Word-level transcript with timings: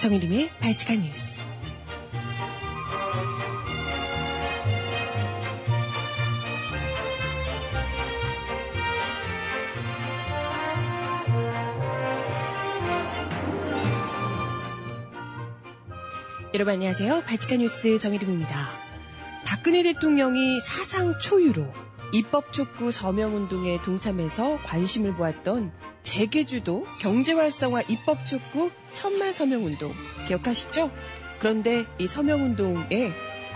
정일림의 0.00 0.48
발칙한 0.60 1.02
뉴스. 1.02 1.42
여러분 16.54 16.72
안녕하세요. 16.72 17.24
발칙한 17.26 17.58
뉴스 17.58 17.98
정일림입니다. 17.98 18.70
박근혜 19.44 19.82
대통령이 19.82 20.60
사상 20.60 21.18
초유로 21.18 21.66
입법 22.14 22.54
촉구 22.54 22.90
서명 22.90 23.36
운동에 23.36 23.82
동참해서 23.82 24.60
관심을 24.62 25.14
보았던 25.14 25.72
재계주도 26.10 26.84
경제활성화 26.98 27.82
입법 27.82 28.26
촉구 28.26 28.72
천만 28.92 29.32
서명운동 29.32 29.94
기억하시죠? 30.26 30.90
그런데 31.38 31.86
이 31.98 32.08
서명운동에 32.08 33.12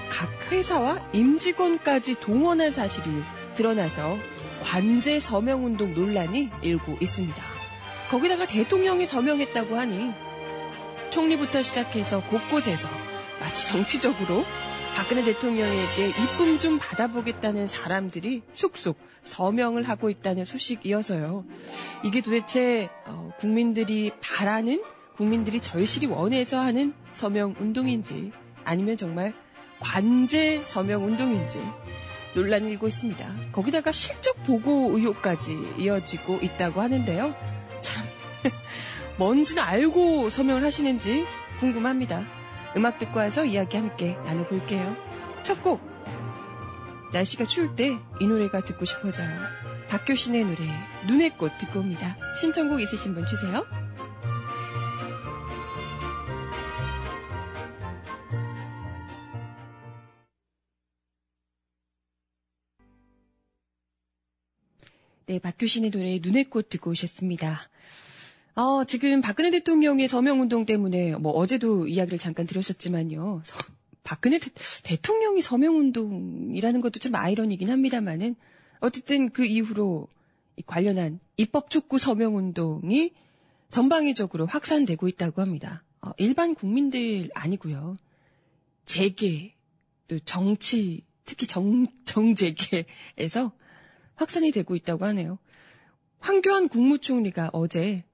각 0.09 0.53
회사와 0.53 1.11
임직원까지 1.13 2.21
동원한 2.21 2.71
사실이 2.71 3.11
드러나서 3.57 4.17
관제 4.63 5.19
서명운동 5.19 5.95
논란이 5.95 6.51
일고 6.63 6.97
있습니다. 7.01 7.43
거기다가 8.09 8.47
대통령이 8.47 9.05
서명했다고 9.07 9.77
하니 9.77 10.13
총리부터 11.11 11.65
시작해서 11.65 12.23
곳곳에서 12.23 12.89
마치 13.41 13.67
정치적으로 13.67 14.45
박근혜 14.95 15.25
대통령에게 15.25 16.09
이쁨 16.09 16.61
좀 16.61 16.79
받아보겠다는 16.79 17.67
사람들이 17.67 18.43
속속 18.53 18.97
서명을 19.25 19.89
하고 19.89 20.09
있다는 20.09 20.45
소식이어서요. 20.45 21.45
이게 22.05 22.21
도대체 22.21 22.89
어, 23.07 23.33
국민들이 23.39 24.13
바라는 24.23 24.85
국민들이 25.17 25.61
절실히 25.61 26.07
원해서 26.07 26.61
하는 26.61 26.95
서명 27.13 27.57
운동인지 27.59 28.31
아니면 28.65 28.97
정말 28.97 29.35
관제 29.81 30.63
서명 30.67 31.05
운동인지 31.05 31.59
논란이 32.37 32.71
일고 32.71 32.87
있습니다. 32.87 33.35
거기다가 33.51 33.91
실적 33.91 34.43
보고 34.45 34.97
의혹까지 34.97 35.57
이어지고 35.79 36.37
있다고 36.37 36.81
하는데요. 36.81 37.35
참 37.81 38.05
뭔지는 39.19 39.63
알고 39.63 40.31
서명을 40.31 40.65
하시는지 40.65 41.25
궁금합니다. 41.59 42.44
음악 42.77 42.99
듣고 42.99 43.19
와서 43.19 43.45
이야기 43.45 43.77
함께 43.77 44.17
나눠볼게요. 44.25 44.97
첫 45.43 45.63
곡. 45.63 45.81
날씨가 47.13 47.47
추울 47.47 47.77
때 47.77 47.97
이 48.21 48.27
노래가 48.27 48.65
듣고 48.65 48.85
싶어져요. 48.85 49.29
박효신의 49.89 50.45
노래 50.45 50.57
눈의 51.07 51.31
꽃 51.37 51.57
듣고 51.59 51.81
옵니다. 51.81 52.17
신청곡 52.41 52.81
있으신 52.81 53.15
분 53.15 53.25
주세요. 53.27 53.65
네, 65.27 65.39
박효신의 65.39 65.91
노래 65.91 66.19
눈의 66.21 66.45
꽃 66.51 66.69
듣고 66.69 66.91
오셨습니다. 66.91 67.69
어, 68.57 68.85
지금 68.85 69.21
박근혜 69.21 69.51
대통령의 69.51 70.07
서명운동 70.07 70.65
때문에 70.65 71.17
뭐 71.17 71.33
어제도 71.33 71.89
이야기를 71.89 72.19
잠깐 72.19 72.47
들으셨지만요. 72.47 73.43
박근혜 74.05 74.39
대, 74.39 74.97
통령이 75.01 75.41
서명운동이라는 75.41 76.81
것도 76.81 77.01
참 77.01 77.15
아이러니긴 77.15 77.71
합니다만은 77.71 78.37
어쨌든 78.81 79.31
그 79.31 79.45
이후로 79.45 80.09
관련한 80.67 81.19
입법 81.37 81.71
촉구 81.71 81.99
서명운동이 81.99 83.13
전방위적으로 83.71 84.47
확산되고 84.47 85.09
있다고 85.09 85.41
합니다. 85.41 85.83
어, 86.01 86.11
일반 86.19 86.55
국민들 86.55 87.31
아니고요. 87.35 87.97
재계, 88.85 89.55
또 90.07 90.19
정치, 90.21 91.03
특히 91.25 91.47
정, 91.47 91.87
정재계에서 92.05 93.53
확산이 94.15 94.53
되고 94.53 94.77
있다고 94.77 95.07
하네요. 95.07 95.39
황교안 96.21 96.69
국무총리가 96.69 97.51
어제 97.53 98.05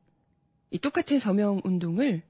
이 0.70 0.78
똑같은 0.78 1.18
서명 1.18 1.60
운동을 1.64 2.22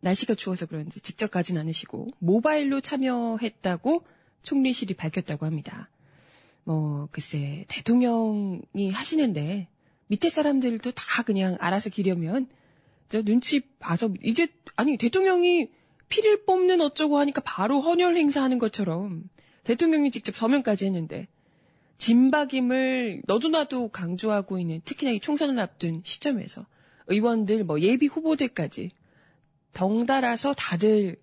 날씨가 0.00 0.34
추워서 0.34 0.66
그런지 0.66 1.00
직접 1.00 1.30
가진 1.30 1.58
않으시고 1.58 2.08
모바일로 2.18 2.80
참여했다고 2.80 4.04
총리실이 4.42 4.94
밝혔다고 4.94 5.46
합니다. 5.46 5.88
뭐 6.64 7.08
글쎄 7.12 7.64
대통령이 7.68 8.90
하시는데 8.92 9.68
밑에 10.08 10.28
사람들도 10.28 10.92
다 10.92 11.22
그냥 11.22 11.56
알아서 11.60 11.90
기려면 11.90 12.48
저 13.08 13.22
눈치 13.22 13.60
봐서 13.78 14.12
이제 14.22 14.48
아니 14.76 14.96
대통령이 14.96 15.70
피를 16.08 16.44
뽑는 16.44 16.80
어쩌고 16.80 17.18
하니까 17.18 17.40
바로 17.44 17.80
헌혈 17.80 18.16
행사하는 18.16 18.58
것처럼 18.58 19.28
대통령이 19.64 20.10
직접 20.10 20.36
서명까지 20.36 20.86
했는데 20.86 21.28
진박임을 21.98 23.22
너도 23.26 23.48
나도 23.48 23.88
강조하고 23.88 24.58
있는 24.58 24.80
특히나 24.84 25.12
이 25.12 25.20
총선을 25.20 25.58
앞둔 25.60 26.02
시점에서 26.04 26.66
의원들 27.06 27.64
뭐 27.64 27.80
예비 27.80 28.06
후보들까지 28.06 28.90
덩달아서 29.72 30.54
다들 30.54 31.16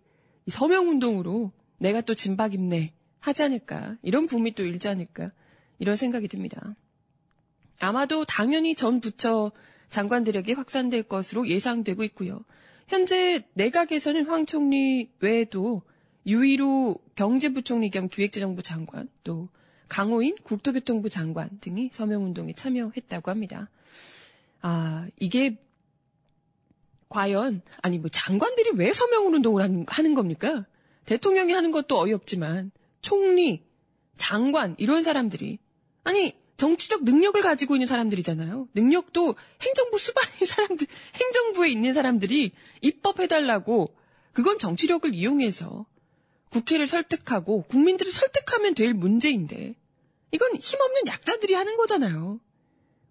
서명 0.47 0.89
운동으로 0.89 1.51
내가 1.77 2.01
또 2.01 2.13
진박 2.13 2.53
입네 2.53 2.93
하지 3.19 3.43
않을까 3.43 3.95
이런 4.01 4.27
붐이 4.27 4.53
또 4.53 4.63
일지 4.63 4.87
않을까 4.87 5.31
이런 5.77 5.95
생각이 5.95 6.27
듭니다. 6.27 6.75
아마도 7.79 8.25
당연히 8.25 8.75
전 8.75 8.99
부처 8.99 9.51
장관들에게 9.89 10.53
확산될 10.53 11.03
것으로 11.03 11.47
예상되고 11.47 12.03
있고요. 12.05 12.43
현재 12.87 13.41
내각에서는 13.53 14.25
황 14.25 14.45
총리 14.45 15.09
외에도 15.19 15.83
유일로 16.25 16.97
경제부총리 17.15 17.89
겸 17.91 18.09
기획재정부 18.09 18.61
장관 18.61 19.07
또 19.23 19.49
강호인 19.87 20.35
국토교통부 20.43 21.09
장관 21.09 21.49
등이 21.61 21.89
서명운동에 21.91 22.53
참여했다고 22.53 23.31
합니다. 23.31 23.69
아, 24.61 25.07
이게 25.19 25.57
과연 27.09 27.61
아니 27.81 27.97
뭐 27.97 28.09
장관들이 28.09 28.71
왜 28.75 28.93
서명 28.93 29.27
운동을 29.27 29.61
하는, 29.63 29.85
하는 29.87 30.13
겁니까? 30.13 30.65
대통령이 31.05 31.53
하는 31.53 31.71
것도 31.71 31.99
어이없지만 31.99 32.71
총리, 33.01 33.63
장관 34.15 34.75
이런 34.77 35.01
사람들이 35.01 35.57
아니 36.03 36.35
정치적 36.57 37.03
능력을 37.03 37.41
가지고 37.41 37.75
있는 37.75 37.87
사람들이잖아요. 37.87 38.67
능력도 38.75 39.35
행정부 39.61 39.97
수반인 39.97 40.45
사람들, 40.45 40.87
행정부에 41.15 41.69
있는 41.71 41.93
사람들이 41.93 42.51
입법해달라고 42.81 43.95
그건 44.33 44.59
정치력을 44.59 45.13
이용해서 45.13 45.85
국회를 46.51 46.87
설득하고 46.87 47.63
국민들을 47.63 48.11
설득하면 48.11 48.75
될 48.75 48.93
문제인데 48.93 49.75
이건 50.31 50.55
힘없는 50.55 51.07
약자들이 51.07 51.53
하는 51.53 51.77
거잖아요. 51.77 52.39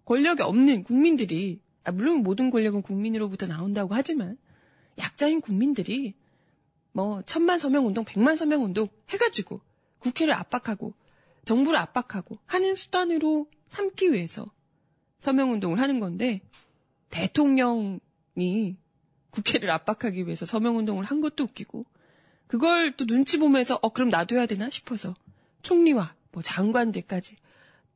권력이 0.05 0.41
없는 0.41 0.83
국민들이 0.83 1.59
아, 1.59 1.68
물론 1.91 2.23
모든 2.23 2.49
권력은 2.49 2.81
국민으로부터 2.81 3.47
나온다고 3.47 3.93
하지만 3.93 4.37
약자인 4.97 5.41
국민들이 5.41 6.13
뭐 6.91 7.21
천만 7.23 7.59
서명 7.59 7.87
운동, 7.87 8.03
백만 8.03 8.35
서명 8.35 8.63
운동 8.63 8.87
해가지고 9.09 9.61
국회를 9.99 10.33
압박하고 10.33 10.93
정부를 11.45 11.79
압박하고 11.79 12.37
하는 12.45 12.75
수단으로 12.75 13.47
삼기 13.69 14.11
위해서 14.11 14.45
서명 15.19 15.51
운동을 15.51 15.79
하는 15.79 15.99
건데 15.99 16.41
대통령이 17.09 18.77
국회를 19.31 19.69
압박하기 19.69 20.25
위해서 20.25 20.45
서명 20.45 20.77
운동을 20.77 21.05
한 21.05 21.21
것도 21.21 21.43
웃기고 21.43 21.85
그걸 22.47 22.95
또 22.97 23.05
눈치 23.05 23.37
보면서 23.37 23.77
어 23.81 23.89
그럼 23.89 24.09
해야 24.35 24.45
되나 24.45 24.69
싶어서 24.69 25.15
총리와 25.61 26.15
뭐 26.31 26.41
장관들까지 26.41 27.35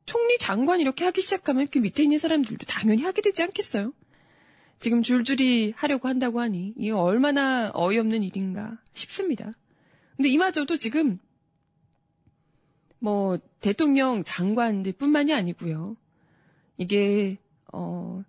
총리 0.06 0.38
장관 0.38 0.80
이렇게 0.80 1.04
하기 1.04 1.22
시작하면 1.22 1.68
그 1.68 1.78
밑에 1.78 2.02
있는 2.02 2.18
사람들도 2.18 2.66
당연히 2.66 3.02
하게 3.02 3.22
되지 3.22 3.42
않겠어요? 3.42 3.92
지금 4.80 5.02
줄줄이 5.02 5.72
하려고 5.76 6.08
한다고 6.08 6.40
하니 6.40 6.74
이게 6.76 6.90
얼마나 6.90 7.70
어이없는 7.74 8.22
일인가 8.22 8.78
싶습니다. 8.92 9.52
근데 10.16 10.28
이마저도 10.28 10.76
지금 10.76 11.18
뭐 12.98 13.36
대통령 13.60 14.24
장관들 14.24 14.92
뿐만이 14.92 15.32
아니고요. 15.32 15.96
이게 16.76 17.38
어 17.72 18.22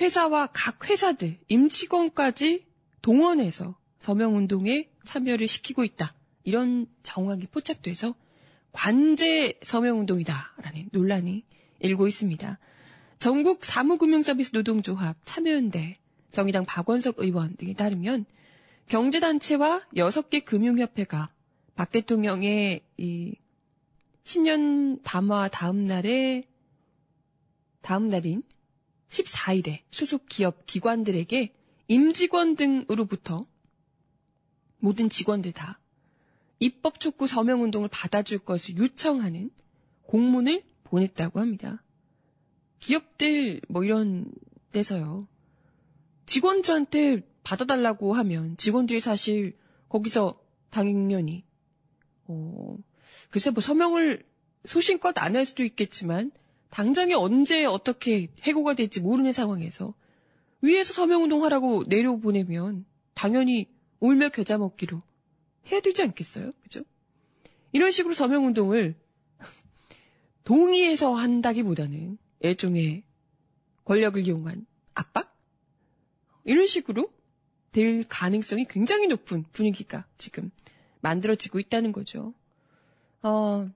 회사와 0.00 0.48
각 0.52 0.88
회사들 0.88 1.38
임직원까지 1.48 2.66
동원해서 3.02 3.78
서명 4.00 4.36
운동에 4.36 4.90
참여를 5.04 5.48
시키고 5.48 5.84
있다. 5.84 6.14
이런 6.42 6.86
정황이 7.02 7.46
포착돼서 7.46 8.14
관제 8.74 9.58
서명운동이다라는 9.62 10.90
논란이 10.92 11.44
일고 11.78 12.06
있습니다. 12.06 12.58
전국 13.18 13.64
사무금융서비스 13.64 14.50
노동조합 14.52 15.16
참여연대 15.24 15.98
정의당 16.32 16.66
박원석 16.66 17.20
의원 17.20 17.56
등에 17.56 17.72
따르면 17.72 18.26
경제단체와 18.88 19.86
6개 19.96 20.44
금융협회가 20.44 21.30
박 21.76 21.90
대통령의 21.90 22.82
이 22.98 23.34
신년 24.24 25.00
담화 25.02 25.48
다음 25.48 25.86
날에 25.86 26.44
다음 27.80 28.08
날인 28.08 28.42
14일에 29.08 29.82
수속 29.90 30.26
기업 30.26 30.66
기관들에게 30.66 31.54
임직원 31.86 32.56
등으로부터 32.56 33.46
모든 34.78 35.08
직원들 35.08 35.52
다 35.52 35.78
입법 36.64 36.98
촉구 36.98 37.26
서명 37.26 37.62
운동을 37.62 37.88
받아줄 37.88 38.38
것을 38.38 38.78
요청하는 38.78 39.50
공문을 40.04 40.62
보냈다고 40.84 41.38
합니다. 41.38 41.82
기업들 42.78 43.60
뭐 43.68 43.84
이런 43.84 44.32
데서요. 44.72 45.28
직원들한테 46.24 47.20
받아달라고 47.42 48.14
하면 48.14 48.56
직원들이 48.56 49.00
사실 49.00 49.58
거기서 49.90 50.40
당연히 50.70 51.44
어 52.26 52.78
글쎄 53.28 53.50
뭐 53.50 53.60
서명을 53.60 54.24
소신껏 54.64 55.16
안 55.18 55.36
할 55.36 55.44
수도 55.44 55.64
있겠지만 55.64 56.32
당장에 56.70 57.12
언제 57.12 57.66
어떻게 57.66 58.28
해고가 58.42 58.74
될지 58.74 59.02
모르는 59.02 59.32
상황에서 59.32 59.92
위에서 60.62 60.94
서명운동 60.94 61.44
하라고 61.44 61.84
내려보내면 61.88 62.86
당연히 63.12 63.68
울며 64.00 64.30
겨자 64.30 64.56
먹기로 64.56 65.02
해야 65.70 65.80
되지 65.80 66.02
않겠어요? 66.02 66.52
그죠? 66.62 66.82
이런 67.72 67.90
식으로 67.90 68.14
서명운동을 68.14 68.94
동의해서 70.44 71.12
한다기보다는 71.12 72.18
일종의 72.40 73.02
권력을 73.84 74.26
이용한 74.26 74.66
압박? 74.94 75.34
이런 76.44 76.66
식으로 76.66 77.10
될 77.72 78.04
가능성이 78.08 78.66
굉장히 78.66 79.08
높은 79.08 79.44
분위기가 79.52 80.06
지금 80.18 80.50
만들어지고 81.00 81.58
있다는 81.58 81.92
거죠. 81.92 82.32
어, 83.22 83.68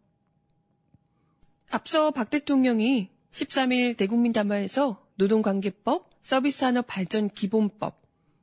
앞서 1.70 2.10
박 2.12 2.30
대통령이 2.30 3.10
13일 3.32 3.96
대국민 3.96 4.32
담화에서 4.32 5.04
노동관계법, 5.16 6.08
서비스산업 6.22 6.86
발전 6.86 7.28
기본법, 7.28 8.00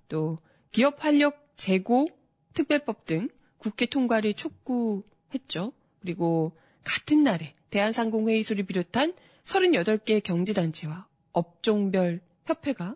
또 0.09 0.39
기업 0.71 1.03
활력 1.03 1.53
재고 1.56 2.07
특별법 2.56 3.06
등 3.06 3.30
국회 3.57 3.86
통과를 3.86 4.34
촉구했죠. 4.34 5.74
그리고 6.00 6.57
같은 6.84 7.24
날에 7.24 7.54
대한상공회의소를 7.69 8.66
비롯한 8.66 9.13
38개 9.44 10.24
경제단체와 10.24 11.07
업종별 11.31 12.22
협회가 12.46 12.96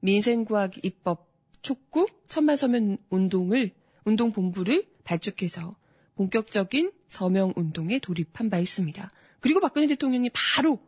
민생과학 0.00 0.84
입법 0.84 1.28
촉구 1.62 2.06
천만 2.28 2.56
서명 2.56 2.98
운동을 3.10 3.72
운동 4.04 4.32
본부를 4.32 4.86
발족해서 5.04 5.76
본격적인 6.16 6.92
서명 7.08 7.52
운동에 7.56 7.98
돌입한 7.98 8.50
바 8.50 8.58
있습니다. 8.58 9.10
그리고 9.40 9.60
박근혜 9.60 9.86
대통령이 9.86 10.30
바로 10.32 10.80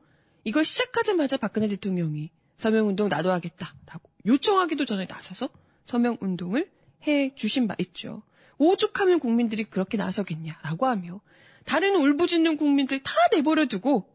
이걸 0.45 0.65
시작하자마자 0.65 1.37
박근혜 1.37 1.69
대통령이 1.69 2.31
서명 2.57 2.89
운동 2.89 3.09
나도 3.09 3.31
하겠다라고 3.31 4.11
요청하기도 4.27 4.85
전에 4.85 5.07
나서서 5.07 5.49
서명 5.87 6.19
운동을 6.21 6.71
해 7.07 7.35
주신 7.35 7.67
바 7.67 7.75
있죠. 7.79 8.23
오죽하면 8.59 9.19
국민들이 9.19 9.65
그렇게 9.65 9.97
나서겠냐라고 9.97 10.87
하며 10.87 11.21
다른 11.65 11.97
울부짖는 11.97 12.57
국민들 12.57 13.03
다 13.03 13.13
내버려 13.33 13.67
두고 13.67 14.09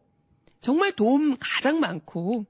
정말 0.60 0.92
도움 0.92 1.36
가장 1.38 1.80
많고 1.80 2.46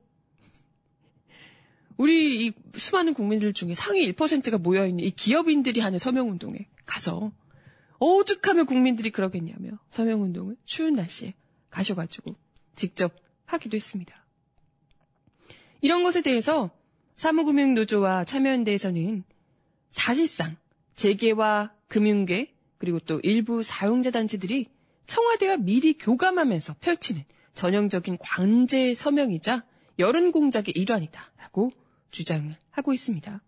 우리 1.96 2.46
이 2.46 2.52
수많은 2.76 3.14
국민들 3.14 3.52
중에 3.52 3.74
상위 3.74 4.10
1%가 4.12 4.58
모여 4.58 4.86
있는 4.86 5.04
이 5.04 5.10
기업인들이 5.10 5.80
하는 5.80 5.98
서명 5.98 6.30
운동에 6.30 6.66
가서 6.86 7.30
오죽하면 7.98 8.64
국민들이 8.64 9.10
그러겠냐며 9.10 9.72
서명 9.90 10.22
운동을 10.22 10.56
추운 10.64 10.94
날씨에 10.94 11.34
가셔가지고 11.68 12.34
직접 12.74 13.14
하기도 13.44 13.76
했습니다. 13.76 14.24
이런 15.82 16.02
것에 16.02 16.22
대해서 16.22 16.70
사무금융노조와 17.16 18.24
참여연대에서는 18.24 19.24
사실상 19.90 20.56
재계와 20.94 21.72
금융계 21.88 22.52
그리고 22.78 22.98
또 23.00 23.20
일부 23.22 23.62
사용자 23.62 24.10
단체들이 24.10 24.66
청와대와 25.06 25.58
미리 25.58 25.94
교감하면서 25.94 26.76
펼치는 26.80 27.24
전형적인 27.54 28.18
관제 28.18 28.94
서명이자 28.94 29.64
여론 29.98 30.32
공작의 30.32 30.72
일환이다라고 30.76 31.72
주장을 32.10 32.56
하고 32.70 32.92
있습니다. 32.92 33.42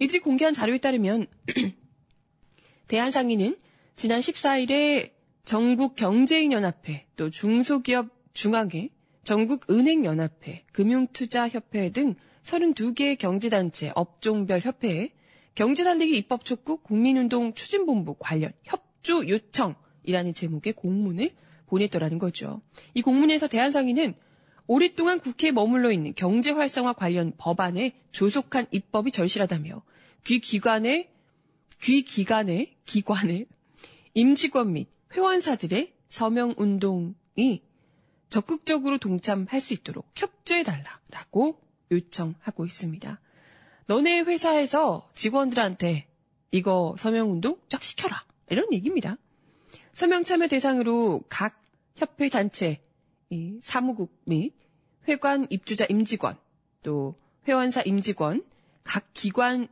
이들이 0.00 0.18
공개한 0.20 0.52
자료에 0.52 0.78
따르면 0.78 1.26
대한상인은 2.88 3.56
지난 3.96 4.20
14일에 4.20 5.12
전국 5.44 5.94
경제인연합회 5.96 7.06
또 7.16 7.30
중소기업 7.30 8.08
중앙회, 8.32 8.88
전국은행연합회, 9.24 10.64
금융투자협회 10.72 11.90
등 11.92 12.14
32개 12.42 13.16
경제단체 13.18 13.92
업종별 13.94 14.60
협회에 14.60 15.10
경제살리기 15.54 16.16
입법 16.16 16.44
촉구 16.44 16.78
국민운동 16.78 17.54
추진본부 17.54 18.16
관련 18.18 18.52
협조 18.62 19.28
요청이라는 19.28 20.34
제목의 20.34 20.72
공문을 20.74 21.34
보냈더라는 21.66 22.18
거죠. 22.18 22.62
이 22.94 23.02
공문에서 23.02 23.48
대한상인은 23.48 24.14
오랫동안 24.66 25.20
국회에 25.20 25.50
머물러 25.50 25.90
있는 25.90 26.14
경제 26.14 26.50
활성화 26.50 26.94
관련 26.94 27.32
법안에 27.36 27.92
조속한 28.12 28.66
입법이 28.70 29.10
절실하다며 29.10 29.82
귀 30.24 30.40
기관의 30.40 31.10
귀 31.80 32.02
기관의 32.02 32.76
기관의 32.84 33.46
임직원 34.14 34.72
및 34.72 34.88
회원사들의 35.14 35.92
서명 36.08 36.54
운동이 36.56 37.62
적극적으로 38.30 38.98
동참할 38.98 39.60
수 39.60 39.74
있도록 39.74 40.10
협조해 40.14 40.62
달라라고 40.62 41.60
요청하고 41.90 42.66
있습니다. 42.66 43.20
너네 43.92 44.20
회사에서 44.20 45.06
직원들한테 45.14 46.06
이거 46.50 46.96
서명운동 46.98 47.58
쫙 47.68 47.82
시켜라. 47.82 48.24
이런 48.48 48.72
얘기입니다. 48.72 49.18
서명 49.92 50.24
참여 50.24 50.48
대상으로 50.48 51.24
각 51.28 51.62
협회 51.96 52.30
단체, 52.30 52.80
사무국 53.60 54.18
및 54.24 54.54
회관 55.06 55.46
입주자 55.50 55.84
임직원, 55.84 56.38
또 56.82 57.16
회원사 57.46 57.82
임직원, 57.82 58.46
각 58.82 59.12
기관 59.12 59.68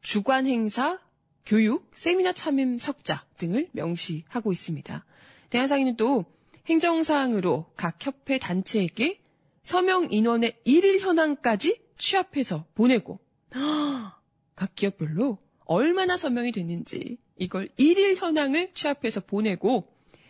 주관 0.00 0.46
행사, 0.46 0.98
교육, 1.44 1.90
세미나 1.92 2.32
참임 2.32 2.78
석자 2.78 3.26
등을 3.36 3.68
명시하고 3.72 4.50
있습니다. 4.50 5.04
대한상인은 5.50 5.96
또 5.98 6.24
행정사항으로 6.64 7.66
각 7.76 7.98
협회 8.00 8.38
단체에게 8.38 9.20
서명 9.62 10.08
인원의 10.10 10.56
1일 10.66 11.00
현황까지 11.00 11.82
취합해서 11.98 12.64
보내고 12.74 13.20
각 14.54 14.74
기업별로 14.74 15.38
얼마나 15.64 16.16
서명이 16.16 16.52
됐는지 16.52 17.18
이걸 17.36 17.68
1일 17.78 18.16
현황을 18.16 18.72
취합해서 18.74 19.20
보내고 19.20 19.86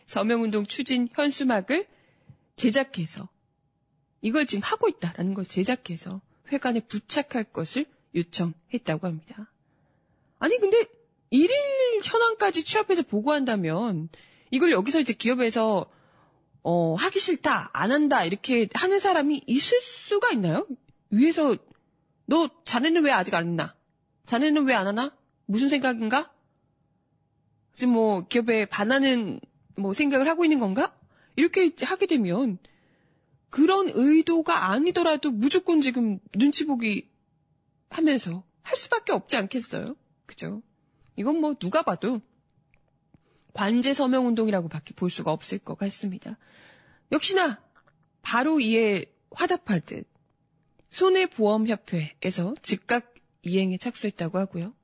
서명운동 0.06 0.66
추진 0.66 1.08
현수막을 1.12 1.86
제작해서 2.56 3.28
이걸 4.20 4.46
지금 4.46 4.62
하고 4.62 4.88
있다라는 4.88 5.34
것을 5.34 5.50
제작해서 5.50 6.20
회관에 6.50 6.80
부착할 6.80 7.44
것을 7.44 7.86
요청했다고 8.14 9.06
합니다. 9.06 9.52
아니 10.38 10.58
근데 10.58 10.84
1일 11.32 11.50
현황까지 12.04 12.64
취합해서 12.64 13.02
보고한다면 13.02 14.08
이걸 14.50 14.72
여기서 14.72 15.00
이제 15.00 15.12
기업에서 15.12 15.90
어, 16.62 16.94
하기 16.94 17.20
싫다, 17.20 17.70
안 17.72 17.92
한다 17.92 18.24
이렇게 18.24 18.68
하는 18.74 18.98
사람이 18.98 19.42
있을 19.46 19.80
수가 19.80 20.32
있나요? 20.32 20.66
위에서 21.10 21.56
너 22.28 22.50
자네는 22.64 23.04
왜 23.04 23.10
아직 23.10 23.34
안 23.34 23.46
했나? 23.46 23.74
자네는 24.26 24.66
왜 24.66 24.74
안 24.74 24.86
하나? 24.86 25.16
무슨 25.46 25.70
생각인가? 25.70 26.30
지금 27.74 27.94
뭐 27.94 28.26
기업에 28.26 28.66
반하는 28.66 29.40
뭐 29.76 29.94
생각을 29.94 30.28
하고 30.28 30.44
있는 30.44 30.58
건가? 30.58 30.94
이렇게 31.36 31.72
하게 31.82 32.04
되면 32.06 32.58
그런 33.48 33.88
의도가 33.88 34.70
아니더라도 34.70 35.30
무조건 35.30 35.80
지금 35.80 36.18
눈치 36.36 36.66
보기 36.66 37.08
하면서 37.88 38.44
할 38.62 38.76
수밖에 38.76 39.12
없지 39.12 39.36
않겠어요? 39.36 39.96
그죠? 40.26 40.62
이건 41.16 41.40
뭐 41.40 41.54
누가 41.54 41.82
봐도 41.82 42.20
관제 43.54 43.94
서명 43.94 44.26
운동이라고 44.26 44.68
밖에 44.68 44.92
볼 44.92 45.08
수가 45.08 45.32
없을 45.32 45.58
것 45.58 45.78
같습니다. 45.78 46.36
역시나 47.10 47.62
바로 48.20 48.60
이에 48.60 49.06
화답하듯 49.30 50.06
손해보험협회에서 50.90 52.54
즉각 52.62 53.14
이행에 53.42 53.78
착수했다고 53.78 54.38
하고요. 54.38 54.74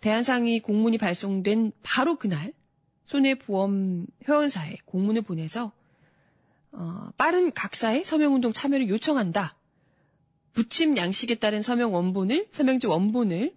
대한상이 0.00 0.60
공문이 0.60 0.98
발송된 0.98 1.72
바로 1.82 2.16
그날 2.16 2.52
손해보험 3.06 4.06
회원사에 4.28 4.76
공문을 4.84 5.22
보내서 5.22 5.72
어, 6.72 7.10
빠른 7.16 7.52
각사의 7.52 8.04
서명운동 8.04 8.52
참여를 8.52 8.88
요청한다. 8.88 9.56
부침 10.52 10.96
양식에 10.96 11.36
따른 11.36 11.62
서명 11.62 11.94
원본을 11.94 12.48
서명지 12.52 12.86
원본을 12.86 13.54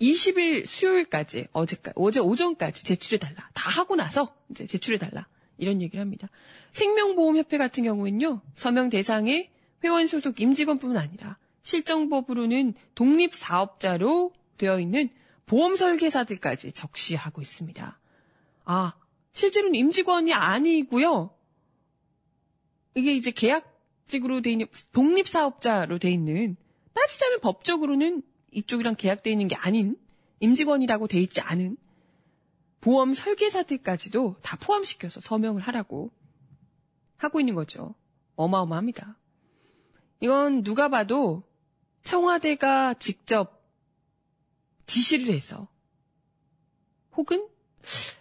20일 0.00 0.66
수요일까지 0.66 1.46
어제까지 1.52 1.94
어제 1.96 2.20
오전까지 2.20 2.84
제출해 2.84 3.18
달라. 3.18 3.48
다 3.54 3.70
하고 3.70 3.94
나서 3.94 4.34
이제 4.50 4.66
제출해 4.66 4.98
달라. 4.98 5.28
이런 5.58 5.80
얘기를 5.80 6.00
합니다. 6.00 6.28
생명보험협회 6.72 7.56
같은 7.56 7.84
경우에는요 7.84 8.40
서명 8.56 8.90
대상의 8.90 9.51
회원 9.84 10.06
소속 10.06 10.40
임직원뿐만 10.40 10.96
아니라 11.02 11.38
실정법으로는 11.62 12.74
독립사업자로 12.94 14.32
되어 14.58 14.80
있는 14.80 15.10
보험 15.46 15.76
설계사들까지 15.76 16.72
적시하고 16.72 17.40
있습니다. 17.40 17.98
아, 18.64 18.94
실제로는 19.32 19.74
임직원이 19.74 20.32
아니고요. 20.32 21.34
이게 22.94 23.14
이제 23.14 23.30
계약직으로 23.30 24.42
돼 24.42 24.52
있는 24.52 24.66
독립사업자로 24.92 25.98
돼 25.98 26.10
있는 26.10 26.56
따지자면 26.94 27.40
법적으로는 27.40 28.22
이쪽이랑 28.50 28.96
계약돼 28.96 29.30
있는 29.30 29.48
게 29.48 29.56
아닌 29.56 29.96
임직원이라고 30.40 31.06
돼 31.08 31.20
있지 31.20 31.40
않은 31.40 31.76
보험 32.80 33.14
설계사들까지도 33.14 34.36
다 34.42 34.56
포함시켜서 34.60 35.20
서명을 35.20 35.62
하라고 35.62 36.10
하고 37.16 37.40
있는 37.40 37.54
거죠. 37.54 37.94
어마어마합니다. 38.34 39.16
이건 40.22 40.62
누가 40.62 40.88
봐도 40.88 41.42
청와대가 42.04 42.94
직접 42.94 43.60
지시를 44.86 45.34
해서 45.34 45.66
혹은 47.16 47.48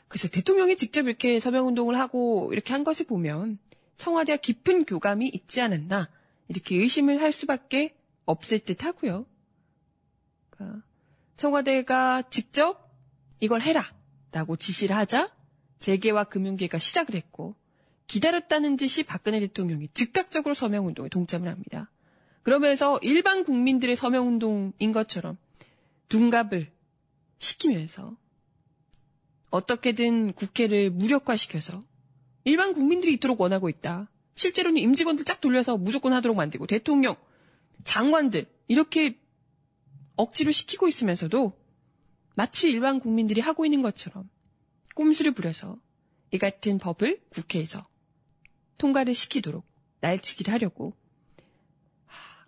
글쎄 0.08 0.28
대통령이 0.28 0.78
직접 0.78 1.06
이렇게 1.06 1.40
서명운동을 1.40 1.98
하고 2.00 2.50
이렇게 2.54 2.74
한 2.74 2.84
것을 2.84 3.06
보면 3.06 3.60
청와대와 3.98 4.38
깊은 4.38 4.86
교감이 4.86 5.28
있지 5.28 5.62
않았나 5.62 6.10
이렇게 6.48 6.76
의심을 6.76 7.22
할 7.22 7.32
수밖에 7.32 7.96
없을 8.26 8.58
듯 8.58 8.84
하고요. 8.84 9.28
그러니까 10.50 10.82
청와대가 11.38 12.24
직접 12.32 12.92
이걸 13.40 13.62
해라 13.62 13.84
라고 14.32 14.58
지시를 14.58 14.96
하자 14.96 15.32
재계와 15.78 16.24
금융계가 16.24 16.80
시작을 16.80 17.14
했고 17.14 17.56
기다렸다는 18.12 18.76
듯이 18.76 19.04
박근혜 19.04 19.40
대통령이 19.40 19.88
즉각적으로 19.94 20.54
서명운동에 20.54 21.08
동참을 21.08 21.48
합니다. 21.48 21.90
그러면서 22.44 23.00
일반 23.02 23.44
국민들의 23.44 23.96
서명운동인 23.96 24.92
것처럼 24.92 25.38
둔갑을 26.10 26.70
시키면서 27.40 28.18
어떻게든 29.50 30.34
국회를 30.34 30.90
무력화시켜서 30.90 31.86
일반 32.44 32.74
국민들이 32.74 33.14
이토록 33.14 33.40
원하고 33.40 33.70
있다. 33.70 34.10
실제로는 34.36 34.82
임직원들 34.82 35.24
쫙 35.24 35.40
돌려서 35.40 35.78
무조건 35.78 36.12
하도록 36.12 36.36
만들고 36.36 36.68
대통령, 36.68 37.16
장관들 37.86 38.46
이렇게 38.68 39.18
억지로 40.18 40.52
시키고 40.52 40.90
있으면서도 40.90 41.58
마치 42.36 42.72
일반 42.72 43.00
국민들이 43.00 43.40
하고 43.40 43.66
있는 43.66 43.82
것처럼 43.82 44.30
꼼수를 44.96 45.32
부려서 45.32 45.78
이 46.32 46.38
같은 46.38 46.78
법을 46.78 47.22
국회에서 47.30 47.90
통과를 48.82 49.14
시키도록 49.14 49.64
날치기를 50.00 50.52
하려고 50.52 50.94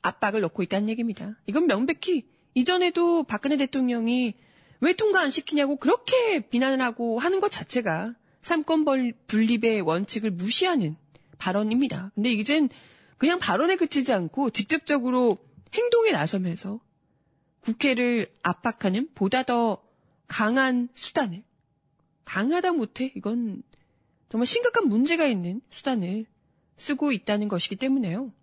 압박을 0.02 0.42
넣고 0.42 0.64
있다는 0.64 0.90
얘기입니다. 0.90 1.36
이건 1.46 1.68
명백히 1.68 2.28
이전에도 2.56 3.24
박근혜 3.24 3.56
대통령이 3.56 4.34
왜 4.82 4.94
통과 4.94 5.22
안 5.22 5.30
시키냐고 5.30 5.78
그렇게 5.78 6.48
비난을 6.50 6.82
하고 6.82 7.20
하는 7.20 7.40
것 7.40 7.50
자체가 7.50 8.16
삼권 8.42 8.84
분립의 9.28 9.82
원칙을 9.82 10.32
무시하는 10.32 10.98
발언입니다. 11.38 12.12
근데 12.16 12.32
이젠 12.32 12.68
그냥 13.18 13.38
발언에 13.38 13.76
그치지 13.76 14.12
않고 14.12 14.50
직접적으로 14.50 15.38
행동에 15.74 16.12
나서면서 16.12 16.82
국회를 17.62 18.34
압박하는 18.42 19.10
보다 19.14 19.44
더 19.44 19.82
강한 20.28 20.90
수단을 20.96 21.44
강하다 22.26 22.74
못해 22.74 23.14
이건 23.16 23.62
정말 24.34 24.48
심각한 24.48 24.88
문제가 24.88 25.28
있는 25.28 25.62
수단을 25.70 26.26
쓰고 26.78 27.12
있다는 27.12 27.50
것이기 27.50 27.76
때문에요. 27.76 28.34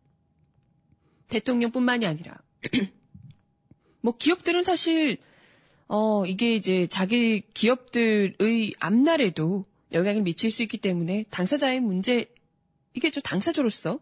대통령뿐만이 1.27 2.07
아니라 2.07 2.41
뭐 4.01 4.17
기업들은 4.17 4.63
사실 4.63 5.19
어 5.89 6.25
이게 6.27 6.55
이제 6.55 6.87
자기 6.87 7.41
기업들의 7.55 8.75
앞날에도 8.79 9.65
영향을 9.91 10.23
미칠 10.23 10.53
수 10.53 10.63
있기 10.63 10.79
때문에 10.79 11.25
당사자의 11.31 11.81
문제 11.81 12.33
이게 12.95 13.11
저 13.11 13.21
당사자로서 13.21 13.99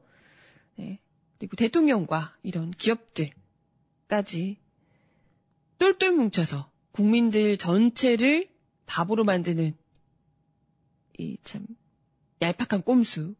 네. 0.76 1.00
그리고 1.38 1.56
대통령과 1.56 2.36
이런 2.42 2.70
기업들까지 2.72 4.58
똘똘 5.78 6.12
뭉쳐서 6.12 6.70
국민들 6.92 7.56
전체를 7.56 8.50
바보로 8.84 9.24
만드는 9.24 9.74
이 11.18 11.38
참 11.42 11.66
얄팍한 12.40 12.82
꼼수 12.82 13.34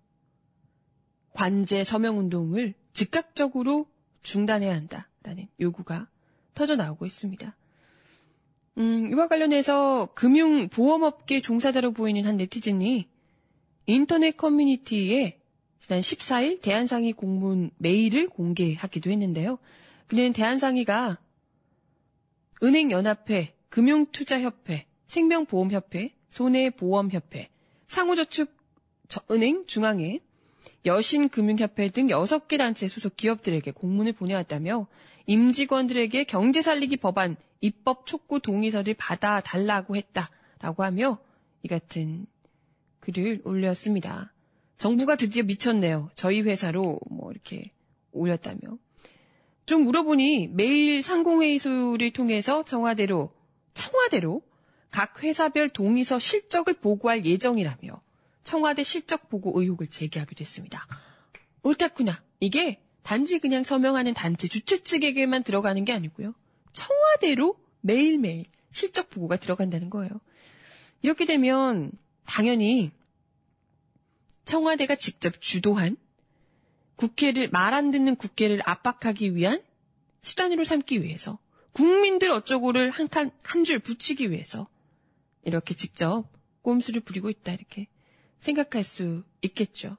관제 1.33 1.85
서명 1.85 2.19
운동을 2.19 2.75
즉각적으로 2.93 3.87
중단해야 4.23 4.75
한다라는 4.75 5.49
요구가 5.61 6.09
터져 6.55 6.77
나오고 6.77 7.07
있습니다. 7.07 7.57
음, 8.79 9.11
이와 9.13 9.29
관련해서 9.29 10.07
금융보험업계 10.15 11.41
종사자로 11.41 11.93
보이는 11.93 12.25
한 12.27 12.37
네티즌이 12.37 13.09
인터넷 13.87 14.37
커뮤니티에 14.37 15.41
지난 15.81 16.01
14일 16.01 16.61
대한상의 16.61 17.13
공문 17.13 17.71
메일을 17.79 18.29
공개하기도 18.29 19.11
했는데요. 19.11 19.59
그는 20.07 20.33
대한상의가 20.33 21.19
은행연합회, 22.63 23.55
금융투자협회, 23.69 24.87
생명보험협회, 25.07 26.15
손해보험협회, 26.29 27.49
상호저축 27.87 28.58
은행 29.31 29.65
중앙회, 29.67 30.21
여신금융협회 30.85 31.91
등 31.91 32.09
6개 32.09 32.59
단체 32.59 32.89
소속 32.89 33.17
기업들에게 33.17 33.71
공문을 33.73 34.13
보내왔다며 34.13 34.87
임직원들에게 35.27 36.25
경제 36.25 36.63
살리기 36.63 36.99
법안 36.99 37.37
입법 37.61 38.07
촉구 38.07 38.41
동의서를 38.41 38.95
받아 38.95 39.41
달라고 39.41 39.97
했다라고 39.97 40.85
하며 40.85 41.19
이 41.63 41.69
같은 41.69 42.27
글을 43.01 43.43
올렸습니다. 43.45 44.33
정부가 44.77 45.17
드디어 45.17 45.43
미쳤네요. 45.43 46.11
저희 46.15 46.41
회사로 46.41 47.01
뭐 47.11 47.33
이렇게 47.33 47.73
올렸다며. 48.13 48.79
좀 49.67 49.83
물어보니 49.83 50.49
매일 50.49 51.03
상공회의소를 51.03 52.13
통해서 52.13 52.65
청와대로 52.65 53.33
청와대로 53.75 54.43
각 54.91 55.23
회사별 55.23 55.69
동의서 55.69 56.19
실적을 56.19 56.75
보고할 56.75 57.27
예정이라며 57.27 58.01
청와대 58.45 58.83
실적 58.83 59.29
보고 59.29 59.61
의혹을 59.61 59.89
제기하기도 59.89 60.41
했습니다. 60.41 60.87
옳다구나. 61.63 62.23
이게 62.41 62.81
단지 63.03 63.39
그냥 63.39 63.65
서명하는 63.65 64.15
단체 64.15 64.49
주최 64.49 64.83
측에게만 64.83 65.43
들어가는 65.43 65.85
게 65.85 65.93
아니고요. 65.93 66.35
청와대로 66.73 67.59
매일매일 67.81 68.45
실적 68.71 69.11
보고가 69.11 69.37
들어간다는 69.37 69.91
거예요. 69.91 70.11
이렇게 71.03 71.25
되면 71.25 71.93
당연히 72.27 72.91
청와대가 74.45 74.97
직접 74.97 75.41
주도한 75.41 75.97
국회를 76.97 77.51
말 77.51 77.75
안 77.75 77.91
듣는 77.91 78.17
국회를 78.17 78.61
압박하기 78.65 79.35
위한 79.37 79.63
수단으로 80.23 80.65
삼기 80.65 81.03
위해서 81.03 81.39
국민들 81.73 82.31
어쩌고를 82.31 82.91
한 82.91 83.09
칸 83.09 83.31
한 83.45 83.65
줄 83.65 83.79
붙이기 83.79 84.31
위해서 84.31 84.69
이렇게 85.45 85.75
직접 85.75 86.25
꼼수를 86.63 87.01
부리고 87.03 87.31
있다 87.31 87.53
이렇게 87.53 87.87
생각할 88.41 88.85
수 88.85 89.23
있겠죠. 89.43 89.97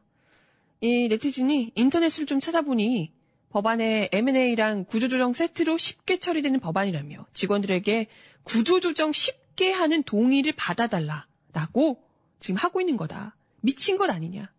이 0.81 1.07
네티즌이 1.09 1.73
인터넷을 1.75 2.25
좀 2.25 2.39
찾아보니 2.39 3.11
법안에 3.49 4.09
M&A랑 4.11 4.85
구조조정 4.85 5.33
세트로 5.33 5.77
쉽게 5.77 6.17
처리되는 6.17 6.59
법안이라며 6.59 7.25
직원들에게 7.33 8.07
구조조정 8.43 9.11
쉽게 9.11 9.71
하는 9.71 10.03
동의를 10.03 10.53
받아달라라고 10.53 12.01
지금 12.39 12.55
하고 12.57 12.79
있는 12.79 12.95
거다. 12.95 13.35
미친 13.61 13.97
것 13.97 14.09
아니냐. 14.09 14.51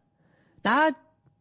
나, 0.62 0.92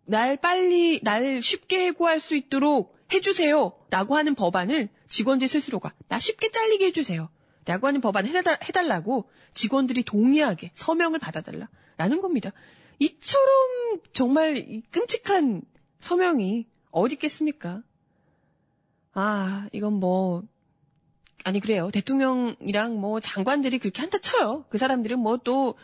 날 0.05 0.37
빨리, 0.37 1.01
날 1.03 1.41
쉽게 1.41 1.87
해고할 1.87 2.19
수 2.19 2.35
있도록 2.35 2.97
해주세요. 3.11 3.73
라고 3.89 4.15
하는 4.15 4.35
법안을 4.35 4.89
직원들 5.07 5.47
스스로가 5.47 5.93
나 6.07 6.19
쉽게 6.19 6.51
잘리게 6.51 6.85
해주세요. 6.87 7.29
라고 7.65 7.87
하는 7.87 8.01
법안을 8.01 8.29
해달라고 8.63 9.29
직원들이 9.53 10.03
동의하게 10.03 10.71
서명을 10.75 11.19
받아달라. 11.19 11.67
라는 11.99 12.21
겁니다. 12.21 12.53
이처럼 12.99 13.99
정말 14.13 14.81
끔찍한 14.89 15.63
서명이 15.99 16.65
어디 16.91 17.15
있겠습니까? 17.15 17.83
아, 19.11 19.67
이건 19.73 19.93
뭐, 19.95 20.43
아니, 21.43 21.59
그래요. 21.59 21.91
대통령이랑 21.91 23.01
뭐 23.01 23.19
장관들이 23.19 23.79
그렇게 23.79 23.99
한다 24.01 24.17
쳐요. 24.17 24.65
그 24.69 24.77
사람들은 24.77 25.19
뭐 25.19 25.39
또 25.43 25.75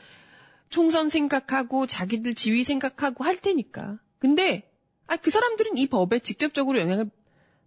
총선 0.70 1.10
생각하고 1.10 1.86
자기들 1.86 2.34
지위 2.34 2.64
생각하고 2.64 3.26
할 3.26 3.36
테니까. 3.42 4.00
근데, 4.18 4.72
아, 5.08 5.18
그 5.18 5.32
사람들은 5.32 5.78
이 5.78 5.88
법에 5.88 6.20
직접적으로 6.20 6.80
영향을 6.80 7.10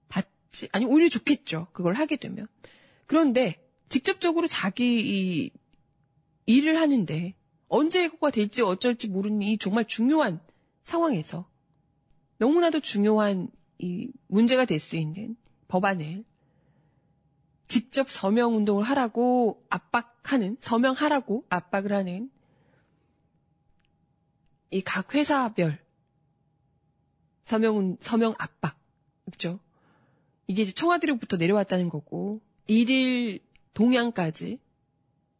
받지, 0.08 0.70
아니, 0.72 0.86
오히려 0.86 1.10
좋겠죠. 1.10 1.68
그걸 1.72 1.94
하게 1.94 2.16
되면. 2.16 2.48
그런데, 3.06 3.62
직접적으로 3.90 4.46
자기 4.46 5.00
이 5.00 5.50
일을 6.46 6.80
하는데, 6.80 7.34
언제 7.68 8.02
해고가 8.02 8.30
될지 8.30 8.62
어쩔지 8.62 9.08
모르는 9.08 9.42
이 9.42 9.58
정말 9.58 9.86
중요한 9.86 10.40
상황에서 10.84 11.48
너무나도 12.38 12.80
중요한 12.80 13.50
이 13.78 14.10
문제가 14.26 14.64
될 14.64 14.80
수 14.80 14.96
있는 14.96 15.36
법안을 15.68 16.24
직접 17.66 18.10
서명 18.10 18.56
운동을 18.56 18.84
하라고 18.84 19.62
압박하는, 19.68 20.56
서명하라고 20.60 21.44
압박을 21.50 21.92
하는 21.92 22.30
이 24.70 24.82
각 24.82 25.14
회사별 25.14 25.78
서명, 27.44 27.96
서명 28.00 28.34
압박. 28.38 28.78
그죠? 29.30 29.58
이게 30.46 30.62
이제 30.62 30.72
청와대로부터 30.72 31.36
내려왔다는 31.38 31.88
거고, 31.88 32.40
일일 32.66 33.40
동향까지, 33.72 34.58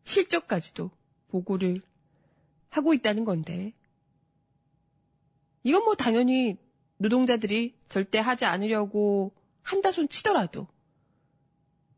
실적까지도 0.05 0.91
보고를 1.29 1.83
하고 2.71 2.95
있다는 2.95 3.25
건데, 3.25 3.73
이건 5.63 5.85
뭐 5.85 5.95
당연히 5.95 6.57
노동자들이 6.99 7.75
절대 7.89 8.19
하지 8.19 8.45
않으려고 8.45 9.33
한다 9.63 9.91
손 9.91 10.09
치더라도, 10.09 10.67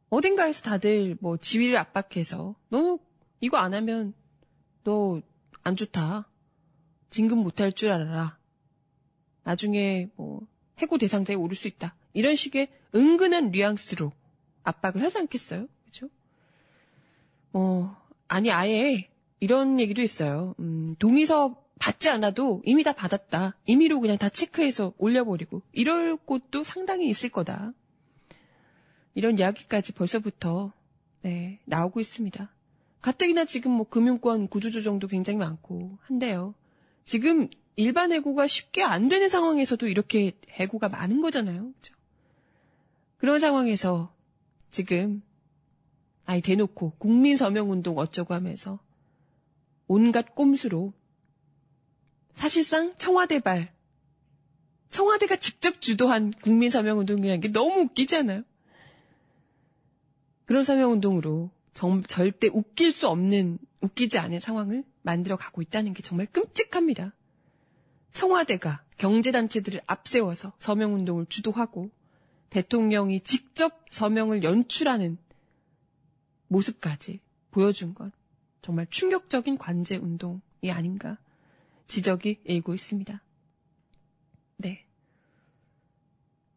어딘가에서 0.09 0.63
다들 0.63 1.17
뭐 1.21 1.37
지위를 1.37 1.77
압박해서, 1.77 2.55
너 2.69 2.99
이거 3.41 3.57
안 3.59 3.75
하면 3.75 4.15
너 4.85 5.21
안 5.63 5.77
좋다. 5.77 6.29
진급 7.11 7.39
못할 7.39 7.73
줄 7.73 7.91
알아라. 7.91 8.39
나중에 9.43 10.09
뭐 10.17 10.47
해고 10.79 10.99
대상자에 10.99 11.37
오를 11.37 11.55
수 11.57 11.69
있다. 11.69 11.95
이런 12.13 12.35
식의 12.35 12.69
은근한 12.95 13.51
뉘앙스로 13.51 14.13
압박을 14.63 15.03
하지 15.03 15.19
않겠어요? 15.19 15.67
그죠? 15.85 16.09
뭐, 17.53 17.97
아니, 18.29 18.51
아예 18.51 19.10
이런 19.41 19.81
얘기도 19.81 20.03
있어요. 20.03 20.55
음, 20.59 20.95
동의서 20.99 21.57
받지 21.79 22.11
않아도 22.11 22.61
이미 22.65 22.85
다 22.85 22.93
받았다. 22.93 23.57
임의로 23.67 24.01
그냥 24.01 24.19
다 24.19 24.29
체크해서 24.29 24.93
올려버리고. 24.99 25.63
이럴 25.73 26.17
곳도 26.17 26.63
상당히 26.63 27.09
있을 27.09 27.31
거다. 27.31 27.73
이런 29.15 29.39
이야기까지 29.39 29.93
벌써부터, 29.93 30.73
네, 31.23 31.59
나오고 31.65 32.01
있습니다. 32.01 32.51
가뜩이나 33.01 33.47
지금 33.47 33.73
뭐 33.73 33.89
금융권 33.89 34.49
구조조정도 34.49 35.09
굉장히 35.09 35.39
많고 35.39 35.99
한데요. 36.03 36.55
지금 37.05 37.49
일반 37.77 38.13
해고가 38.13 38.47
쉽게 38.47 38.83
안 38.83 39.09
되는 39.09 39.29
상황에서도 39.29 39.89
이렇게 39.89 40.33
해고가 40.51 40.91
많은 40.91 41.23
거잖아요. 41.23 41.73
그죠? 41.73 41.95
그런 43.17 43.39
상황에서 43.39 44.13
지금 44.71 45.23
아이 46.27 46.43
대놓고 46.43 46.93
국민 46.99 47.37
서명 47.37 47.71
운동 47.71 47.97
어쩌고 47.97 48.35
하면서 48.35 48.79
온갖 49.93 50.37
꼼수로 50.37 50.93
사실상 52.35 52.95
청와대발 52.97 53.75
청와대가 54.91 55.35
직접 55.35 55.81
주도한 55.81 56.31
국민 56.31 56.71
서명 56.71 57.01
운동이라는 57.01 57.41
게 57.41 57.49
너무 57.49 57.81
웃기지 57.81 58.15
않아요? 58.19 58.45
그런 60.45 60.63
서명 60.63 60.93
운동으로 60.93 61.51
정, 61.75 62.05
절대 62.05 62.47
웃길 62.47 62.93
수 62.93 63.09
없는 63.09 63.59
웃기지 63.81 64.17
않은 64.19 64.39
상황을 64.39 64.85
만들어 65.03 65.37
가고 65.37 65.61
있다는 65.61 65.93
게 65.93 66.03
정말 66.03 66.27
끔찍합니다. 66.27 67.13
청와대가 68.13 68.85
경제단체들을 68.97 69.81
앞세워서 69.89 70.53
서명운동을 70.61 71.27
주도하고 71.27 71.91
대통령이 72.51 73.23
직접 73.23 73.85
서명을 73.91 74.45
연출하는 74.45 75.19
모습까지 76.47 77.19
보여준 77.51 77.93
것 77.95 78.20
정말 78.63 78.87
충격적인 78.91 79.59
관제 79.59 79.97
운동이 79.97 80.71
아닌가 80.71 81.19
지적이 81.87 82.41
일고 82.45 82.75
있습니다. 82.75 83.23
네. 84.59 84.87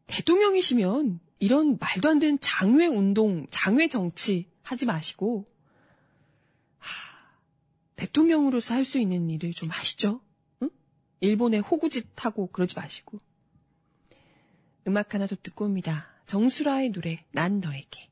대통령이시면 0.07 1.19
이런 1.39 1.77
말도 1.79 2.09
안 2.09 2.19
되는 2.19 2.39
장외 2.39 2.87
운동, 2.87 3.47
장외 3.49 3.87
정치 3.87 4.47
하지 4.61 4.85
마시고 4.85 5.45
대통령으로서 7.95 8.73
할 8.73 8.85
수 8.85 8.99
있는 8.99 9.29
일을 9.29 9.53
좀 9.53 9.69
하시죠. 9.69 10.21
응? 10.61 10.69
일본의 11.21 11.61
호구짓하고 11.61 12.47
그러지 12.47 12.75
마시고. 12.77 13.19
음악 14.87 15.13
하나 15.13 15.27
더 15.27 15.35
듣고 15.41 15.65
옵니다. 15.65 16.07
정수라의 16.25 16.91
노래 16.91 17.25
난 17.31 17.59
너에게. 17.61 18.09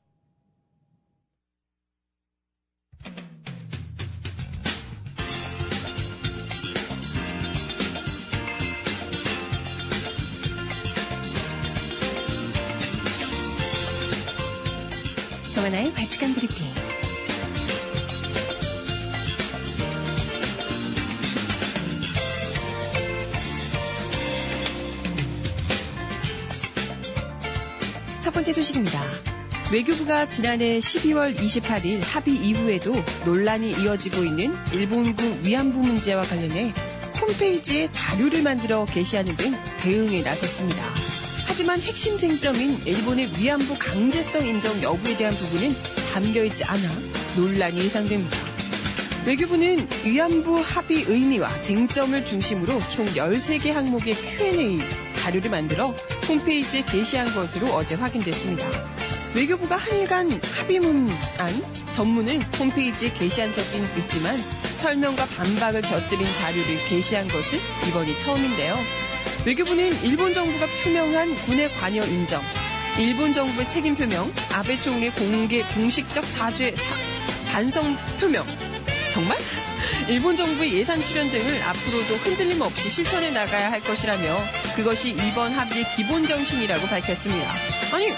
정하나의 15.62 15.93
발칙한 15.93 16.34
브리핑. 16.34 16.65
첫 28.24 28.34
번째 28.34 28.54
소식입니다. 28.54 29.04
외교부가 29.71 30.28
지난해 30.28 30.80
12월 30.80 31.36
28일 31.36 32.00
합의 32.02 32.38
이후에도 32.38 32.95
논란이 33.26 33.84
이어지고 33.84 34.24
있는 34.24 34.56
일본군 34.74 35.45
위안부 35.45 35.78
문제와 35.78 36.24
관련해 36.24 36.74
홈페이지에 37.21 37.91
자료를 37.91 38.41
만들어 38.41 38.84
게시하는 38.86 39.36
등 39.38 39.56
대응에 39.82 40.24
나섰습니다. 40.24 41.11
하지만 41.52 41.82
핵심 41.82 42.18
쟁점인 42.18 42.80
일본의 42.86 43.38
위안부 43.38 43.76
강제성 43.78 44.48
인정 44.48 44.82
여부에 44.82 45.18
대한 45.18 45.36
부분은 45.36 45.74
담겨있지 46.14 46.64
않아 46.64 46.82
논란이 47.36 47.78
예상됩니다. 47.78 48.38
외교부는 49.26 49.86
위안부 50.06 50.62
합의 50.62 51.04
의미와 51.10 51.62
쟁점을 51.62 52.26
중심으로 52.26 52.80
총 52.96 53.06
13개 53.08 53.74
항목의 53.74 54.14
Q&A 54.16 54.80
자료를 55.18 55.52
만들어 55.52 55.90
홈페이지에 56.30 56.84
게시한 56.84 57.34
것으로 57.36 57.68
어제 57.74 57.96
확인됐습니다. 57.96 58.66
외교부가 59.36 59.76
한일간 59.76 60.40
합의문안 60.56 61.12
전문을 61.94 62.40
홈페이지에 62.60 63.12
게시한 63.12 63.54
적은 63.54 64.00
있지만 64.00 64.38
설명과 64.80 65.26
반박을 65.26 65.82
곁들인 65.82 66.24
자료를 66.24 66.86
게시한 66.88 67.28
것은 67.28 67.60
이번이 67.90 68.18
처음인데요. 68.20 69.11
외교부는 69.45 70.04
일본 70.04 70.36
정부가 70.36 70.67
표명한 70.84 71.34
군의 71.47 71.71
관여 71.73 72.04
인정, 72.06 72.43
일본 72.99 73.34
정부의 73.34 73.67
책임 73.67 73.95
표명, 73.95 74.32
아베 74.54 74.77
총리의 74.77 75.12
공개 75.13 75.63
공식적 75.63 76.23
사죄 76.23 76.75
사, 76.75 76.95
반성 77.49 77.97
표명, 78.19 78.45
정말? 79.12 79.39
일본 80.08 80.36
정부의 80.36 80.73
예산 80.73 81.01
출연 81.01 81.32
등을 81.32 81.62
앞으로도 81.63 82.15
흔들림 82.17 82.62
없이 82.62 82.91
실천해 82.91 83.32
나가야 83.32 83.71
할 83.71 83.82
것이라며 83.82 84.38
그것이 84.75 85.10
이번 85.10 85.54
합의의 85.54 85.86
기본 85.95 86.27
정신이라고 86.27 86.86
밝혔습니다. 86.86 87.51
아니, 87.91 88.10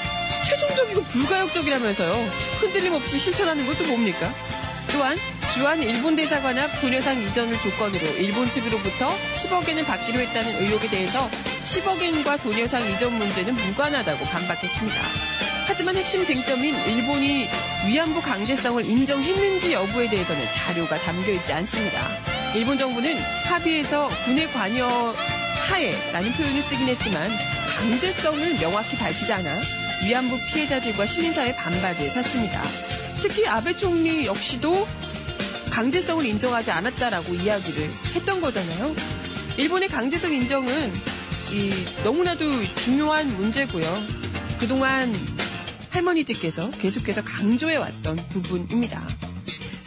최종적이고 0.45 1.03
불가역적이라면서요. 1.03 2.31
흔들림 2.59 2.93
없이 2.93 3.17
실천하는 3.17 3.65
것도 3.65 3.85
뭡니까? 3.85 4.33
또한 4.93 5.17
주한 5.53 5.81
일본 5.81 6.15
대사관 6.15 6.57
앞 6.59 6.67
분해상 6.79 7.21
이전을 7.23 7.59
조건으로 7.61 8.05
일본 8.19 8.49
측으로부터 8.51 9.09
10억 9.33 9.67
엔을 9.67 9.83
받기로 9.85 10.19
했다는 10.19 10.61
의혹에 10.61 10.87
대해서 10.87 11.27
10억 11.65 12.01
엔과 12.01 12.37
돈여상 12.37 12.89
이전 12.91 13.13
문제는 13.13 13.55
무관하다고 13.55 14.23
반박했습니다. 14.25 15.01
하지만 15.65 15.95
핵심 15.95 16.23
쟁점인 16.23 16.75
일본이 16.87 17.47
위안부 17.87 18.21
강제성을 18.21 18.85
인정했는지 18.85 19.73
여부에 19.73 20.09
대해서는 20.09 20.45
자료가 20.51 20.99
담겨 20.99 21.31
있지 21.31 21.51
않습니다. 21.51 22.07
일본 22.55 22.77
정부는 22.77 23.19
합의에서 23.45 24.09
군의 24.25 24.47
관여 24.53 25.15
하에라는 25.69 26.33
표현을 26.33 26.61
쓰긴 26.61 26.87
했지만 26.89 27.31
강제성을 27.75 28.57
명확히 28.59 28.95
밝히지 28.95 29.33
않아 29.33 29.49
위안부 30.05 30.37
피해자들과 30.47 31.05
시민사회 31.07 31.55
반발을 31.55 32.11
샀습니다. 32.11 32.61
특히 33.23 33.47
아베 33.47 33.73
총리 33.77 34.25
역시도 34.25 34.85
강제성을 35.71 36.25
인정하지 36.25 36.71
않았다라고 36.71 37.33
이야기를 37.33 37.89
했던 38.15 38.41
거잖아요. 38.41 38.93
일본의 39.55 39.87
강제성 39.87 40.33
인정은 40.33 40.91
너무나도 42.03 42.43
중요한 42.75 43.25
문제고요. 43.37 43.85
그동안 44.59 45.15
할머니들께서 45.91 46.69
계속해서 46.71 47.23
강조해왔던 47.23 48.17
부분입니다. 48.33 49.01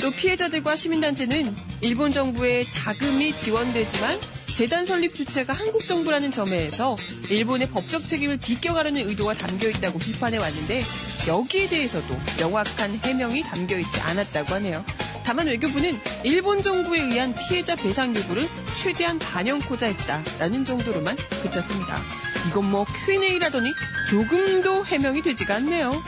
또 0.00 0.10
피해자들과 0.10 0.74
시민단체는 0.74 1.54
일본 1.82 2.12
정부의 2.12 2.70
자금이 2.70 3.34
지원되지만 3.34 4.18
재단 4.56 4.86
설립 4.86 5.14
주체가 5.14 5.52
한국 5.52 5.86
정부라는 5.86 6.30
점에서 6.30 6.96
일본의 7.28 7.68
법적 7.68 8.08
책임을 8.08 8.38
비껴가려는 8.38 9.06
의도가 9.06 9.34
담겨 9.34 9.68
있다고 9.68 9.98
비판해 9.98 10.38
왔는데 10.38 10.80
여기에 11.28 11.68
대해서도 11.68 12.06
명확한 12.40 12.98
해명이 13.04 13.42
담겨 13.42 13.76
있지 13.76 14.00
않았다고 14.00 14.54
하네요. 14.54 14.82
다만 15.26 15.48
외교부는 15.48 15.98
일본 16.24 16.62
정부에 16.62 17.02
의한 17.02 17.34
피해자 17.34 17.74
배상 17.74 18.16
요구를 18.16 18.48
최대한 18.80 19.18
반영코자 19.18 19.88
했다라는 19.88 20.64
정도로만 20.64 21.16
그쳤습니다. 21.42 22.00
이건 22.48 22.70
뭐 22.70 22.86
Q&A라더니 23.04 23.74
조금도 24.08 24.86
해명이 24.86 25.20
되지가 25.20 25.56
않네요. 25.56 26.02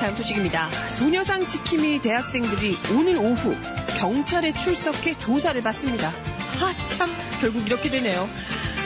다음 0.00 0.16
소식입니다. 0.16 0.70
소녀상 0.96 1.46
지킴이 1.46 2.00
대학생들이 2.00 2.74
오늘 2.96 3.18
오후 3.18 3.54
경찰에 3.98 4.50
출석해 4.54 5.18
조사를 5.18 5.60
받습니다. 5.60 6.08
아, 6.08 6.74
참, 6.96 7.10
결국 7.38 7.66
이렇게 7.66 7.90
되네요. 7.90 8.26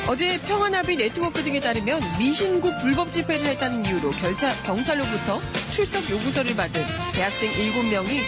어제 0.09 0.38
평화나비 0.40 0.96
네트워크 0.96 1.42
등에 1.44 1.61
따르면 1.61 2.03
미신고 2.18 2.68
불법 2.81 3.12
집회를 3.12 3.46
했다는 3.46 3.87
이유로 3.87 4.11
결차, 4.11 4.53
경찰로부터 4.64 5.40
출석 5.70 6.11
요구서를 6.11 6.57
받은 6.57 6.85
대학생 7.12 7.48
7명이 7.53 8.20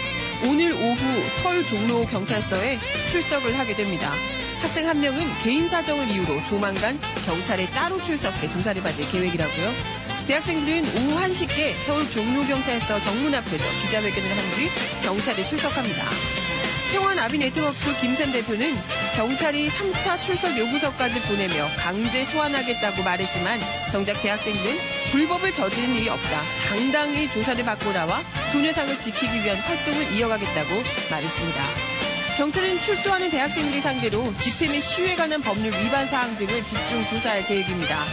오늘 0.47 0.71
오후 0.71 1.23
서울 1.43 1.63
종로 1.65 2.01
경찰서에 2.03 2.79
출석을 3.11 3.59
하게 3.59 3.75
됩니다. 3.75 4.13
학생 4.61 4.87
한 4.87 5.01
명은 5.01 5.19
개인 5.43 5.67
사정을 5.67 6.09
이유로 6.09 6.41
조만간 6.49 6.97
경찰에 7.25 7.67
따로 7.67 8.01
출석해 8.01 8.49
조사를 8.49 8.81
받을 8.81 9.07
계획이라고요. 9.11 10.06
대학생들은 10.27 10.83
오후 10.83 11.15
1시께 11.21 11.73
서울 11.85 12.09
종로경찰서 12.11 13.01
정문 13.01 13.33
앞에서 13.33 13.65
기자회견을 13.83 14.29
한 14.29 14.37
뒤 14.57 14.69
경찰에 15.03 15.45
출석합니다. 15.47 16.05
평안 16.91 17.19
아비 17.19 17.37
네트워크 17.37 17.77
김샘 18.01 18.31
대표는 18.31 18.75
경찰이 19.15 19.69
3차 19.69 20.19
출석 20.21 20.57
요구서까지 20.57 21.21
보내며 21.21 21.69
강제 21.77 22.23
소환하겠다고 22.25 23.03
말했지만 23.03 23.59
정작 23.91 24.21
대학생들은 24.21 24.77
불법을 25.11 25.53
저지른 25.53 25.95
일이 25.95 26.09
없다. 26.09 26.41
당당히 26.69 27.29
조사를 27.31 27.63
받고 27.63 27.91
나와 27.93 28.21
소녀상을 28.51 28.99
지키기 28.99 29.43
위한 29.43 29.57
활동을 29.57 30.13
이어가겠다고 30.13 30.69
말했습니다. 31.11 31.63
경찰은 32.37 32.79
출두하는 32.81 33.29
대학생들이 33.31 33.81
상대로 33.81 34.33
집회 34.39 34.67
및 34.67 34.81
시위에 34.81 35.15
관한 35.15 35.41
법률 35.41 35.73
위반 35.73 36.05
사항 36.07 36.37
등을 36.37 36.63
집중 36.65 37.03
조사할 37.09 37.47
계획입니다. 37.47 38.05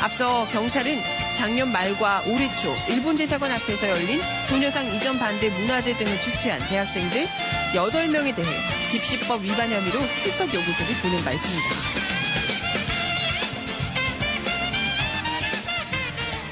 앞서 0.00 0.46
경찰은 0.52 1.00
작년 1.38 1.70
말과 1.70 2.20
올해 2.26 2.50
초 2.60 2.74
일본 2.88 3.14
대사관 3.16 3.52
앞에서 3.52 3.88
열린 3.88 4.20
소녀상 4.48 4.84
이전 4.92 5.20
반대 5.20 5.48
문화제 5.48 5.96
등을 5.96 6.20
주최한 6.20 6.58
대학생들 6.68 7.28
8명에 7.74 8.34
대해 8.34 8.48
집시법 8.90 9.42
위반 9.44 9.70
혐의로 9.70 10.00
출석 10.24 10.52
요구서를 10.52 10.94
보낸 11.00 11.24
바 11.24 11.30
있습니다. 11.30 11.68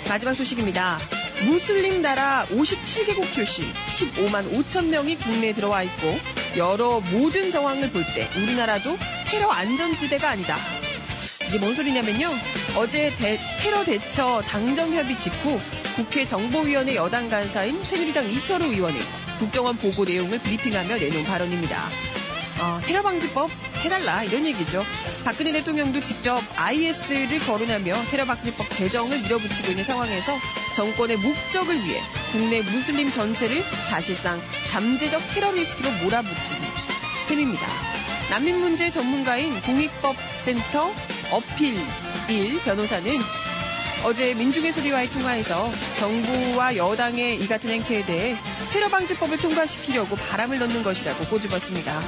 마지막 0.08 0.34
소식입니다. 0.34 0.98
무슬림 1.44 2.00
나라 2.00 2.46
57개국 2.50 3.32
출신 3.34 3.64
15만 3.88 4.48
5천 4.52 4.86
명이 4.86 5.16
국내에 5.16 5.52
들어와 5.52 5.82
있고 5.82 6.16
여러 6.56 7.00
모든 7.10 7.50
정황을 7.50 7.90
볼 7.90 8.04
때 8.14 8.30
우리나라도 8.40 8.96
테러 9.26 9.50
안전지대가 9.50 10.30
아니다. 10.30 10.56
이게 11.48 11.58
뭔 11.58 11.74
소리냐면요. 11.74 12.28
어제 12.76 13.10
대, 13.16 13.38
테러 13.62 13.82
대처 13.84 14.42
당정 14.46 14.92
협의 14.92 15.18
직후 15.18 15.58
국회 15.96 16.26
정보위원회 16.26 16.94
여당 16.94 17.30
간사인 17.30 17.82
새누리당 17.82 18.30
이철우 18.30 18.66
의원이 18.66 18.98
국정원 19.38 19.78
보고 19.78 20.04
내용을 20.04 20.38
브리핑하며 20.40 20.98
내놓은 20.98 21.24
발언입니다. 21.24 21.88
어, 22.60 22.78
테러 22.84 23.02
방지법 23.02 23.50
해달라 23.82 24.22
이런 24.24 24.44
얘기죠. 24.44 24.84
박근혜 25.24 25.52
대통령도 25.52 26.04
직접 26.04 26.38
IS를 26.56 27.38
거론하며 27.40 27.94
테러 28.10 28.26
방지법 28.26 28.68
개정을 28.68 29.22
밀어붙이고 29.22 29.70
있는 29.70 29.82
상황에서 29.82 30.32
정권의 30.74 31.16
목적을 31.16 31.74
위해 31.74 32.00
국내 32.30 32.60
무슬림 32.60 33.10
전체를 33.10 33.62
사실상 33.88 34.38
잠재적 34.70 35.22
테러리스트로 35.32 35.90
몰아붙인 36.04 36.56
셈입니다. 37.26 37.66
난민 38.28 38.60
문제 38.60 38.90
전문가인 38.90 39.62
공익법센터 39.62 40.92
어필 41.30 41.76
1 42.28 42.62
변호사는 42.64 43.18
어제 44.04 44.34
민중의 44.34 44.72
소리와의 44.72 45.10
통화에서 45.10 45.70
정부와 45.98 46.76
여당의 46.76 47.40
이 47.40 47.46
같은 47.46 47.70
행태에 47.70 48.04
대해 48.04 48.36
테러 48.72 48.88
방지법을 48.88 49.38
통과시키려고 49.38 50.16
바람을 50.16 50.58
넣는 50.58 50.82
것이라고 50.82 51.24
꼬집었습니다. 51.26 52.00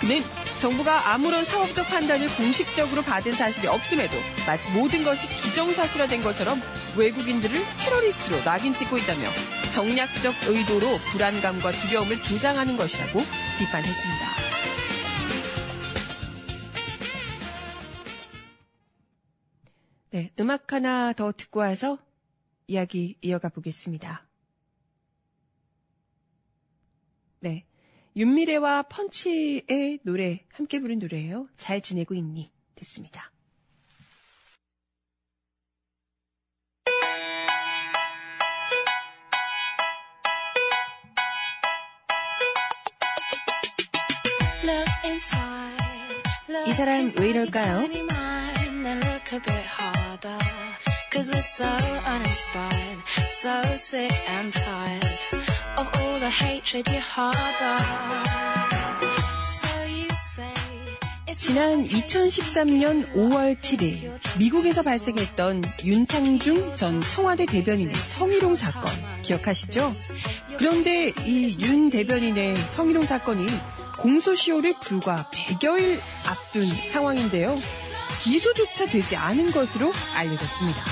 그는 0.00 0.22
정부가 0.58 1.12
아무런 1.12 1.44
사업적 1.44 1.86
판단을 1.88 2.28
공식적으로 2.36 3.02
받은 3.02 3.32
사실이 3.32 3.66
없음에도 3.68 4.16
마치 4.46 4.70
모든 4.72 5.04
것이 5.04 5.28
기정사실화된 5.28 6.22
것처럼 6.22 6.60
외국인들을 6.96 7.56
테러리스트로 7.84 8.42
낙인 8.44 8.74
찍고 8.74 8.98
있다며 8.98 9.28
정략적 9.72 10.34
의도로 10.48 10.96
불안감과 11.12 11.72
두려움을 11.72 12.22
조장하는 12.22 12.76
것이라고 12.76 13.22
비판했습니다. 13.58 14.45
네, 20.16 20.30
음악 20.40 20.72
하나 20.72 21.12
더 21.12 21.30
듣고 21.30 21.60
와서 21.60 21.98
이야기 22.68 23.18
이어가 23.20 23.50
보겠습니다. 23.50 24.26
네. 27.40 27.66
윤미래와 28.16 28.84
펀치의 28.84 29.98
노래, 30.04 30.46
함께 30.52 30.80
부른 30.80 31.00
노래예요. 31.00 31.50
잘 31.58 31.82
지내고 31.82 32.14
있니? 32.14 32.50
듣습니다. 32.76 33.30
이 46.66 46.72
사람 46.72 47.10
왜 47.20 47.28
이럴까요? 47.28 48.35
Cause 51.10 51.32
we're 51.32 51.42
so 51.42 51.64
uninspired, 51.64 52.98
so 53.28 53.60
sick 53.76 54.12
and 54.28 54.52
tired 54.52 55.18
of 55.76 55.88
all 55.98 56.20
the 56.20 56.30
hatred 56.30 56.86
you 56.88 57.00
harbor. 57.00 57.82
So 59.42 59.82
you 59.88 60.08
say 60.12 60.54
지난 61.34 61.84
2013년 61.88 63.12
5월 63.14 63.56
7일 63.60 64.20
미국에서 64.38 64.82
발생했던 64.82 65.62
윤창중 65.84 66.76
전 66.76 67.00
청와대 67.00 67.44
대변인의 67.46 67.92
성희롱 67.92 68.54
사건 68.54 68.84
기억하시죠? 69.22 69.96
그런데 70.58 71.08
이 71.24 71.56
윤 71.60 71.90
대변인의 71.90 72.54
성희롱 72.54 73.02
사건이 73.02 73.46
공소시효를 73.98 74.74
불과 74.80 75.28
100여일 75.32 75.98
앞둔 76.28 76.66
상황인데요. 76.92 77.58
기소조차 78.26 78.86
되지 78.86 79.14
않은 79.14 79.52
것으로 79.52 79.92
알려졌습니다. 80.12 80.82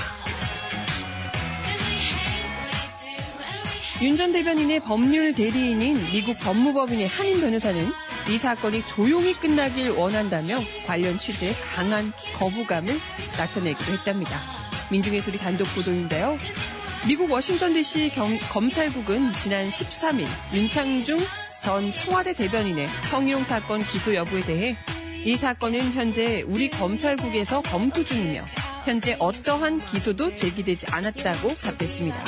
윤 4.01 4.15
전 4.15 4.31
대변인의 4.31 4.79
법률 4.81 5.33
대리인인 5.33 5.97
미국 6.11 6.37
법무법인의 6.39 7.07
한인 7.09 7.41
변호사는 7.41 7.85
이 8.29 8.37
사건이 8.37 8.85
조용히 8.87 9.33
끝나길 9.33 9.89
원한다며 9.91 10.59
관련 10.85 11.19
취재에 11.19 11.51
강한 11.75 12.13
거부감을 12.37 12.97
나타내기도 13.37 13.91
했답니다. 13.91 14.39
민중의 14.89 15.19
소리 15.21 15.37
단독 15.37 15.65
보도인데요. 15.75 16.37
미국 17.05 17.29
워싱턴 17.31 17.73
DC 17.73 18.11
경, 18.15 18.37
검찰국은 18.51 19.33
지난 19.33 19.67
13일 19.67 20.25
윤창중 20.53 21.19
전 21.63 21.93
청와대 21.93 22.31
대변인의 22.31 22.87
성희롱 23.09 23.43
사건 23.43 23.83
기소 23.83 24.15
여부에 24.15 24.41
대해 24.41 24.77
이 25.25 25.35
사건은 25.35 25.79
현재 25.93 26.43
우리 26.43 26.69
검찰국에서 26.69 27.63
검토 27.63 28.03
중이며 28.03 28.45
현재 28.85 29.15
어떠한 29.17 29.83
기소도 29.87 30.35
제기되지 30.35 30.85
않았다고 30.91 31.55
답했습니다. 31.55 32.23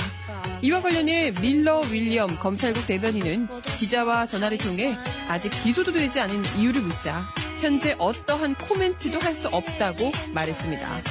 이와 0.63 0.81
관련해 0.81 1.31
밀러 1.39 1.81
윌리엄 1.91 2.35
검찰국 2.39 2.87
대변인은 2.87 3.47
기자와 3.77 4.25
전화를 4.25 4.57
통해 4.57 4.97
아직 5.27 5.49
기소도 5.63 5.91
되지 5.91 6.19
않은 6.19 6.41
이유를 6.57 6.81
묻자 6.81 7.23
현재 7.61 7.95
어떠한 7.99 8.55
코멘트도 8.55 9.19
할 9.19 9.35
수 9.35 9.47
없다고 9.49 10.11
말했습니다. 10.33 11.01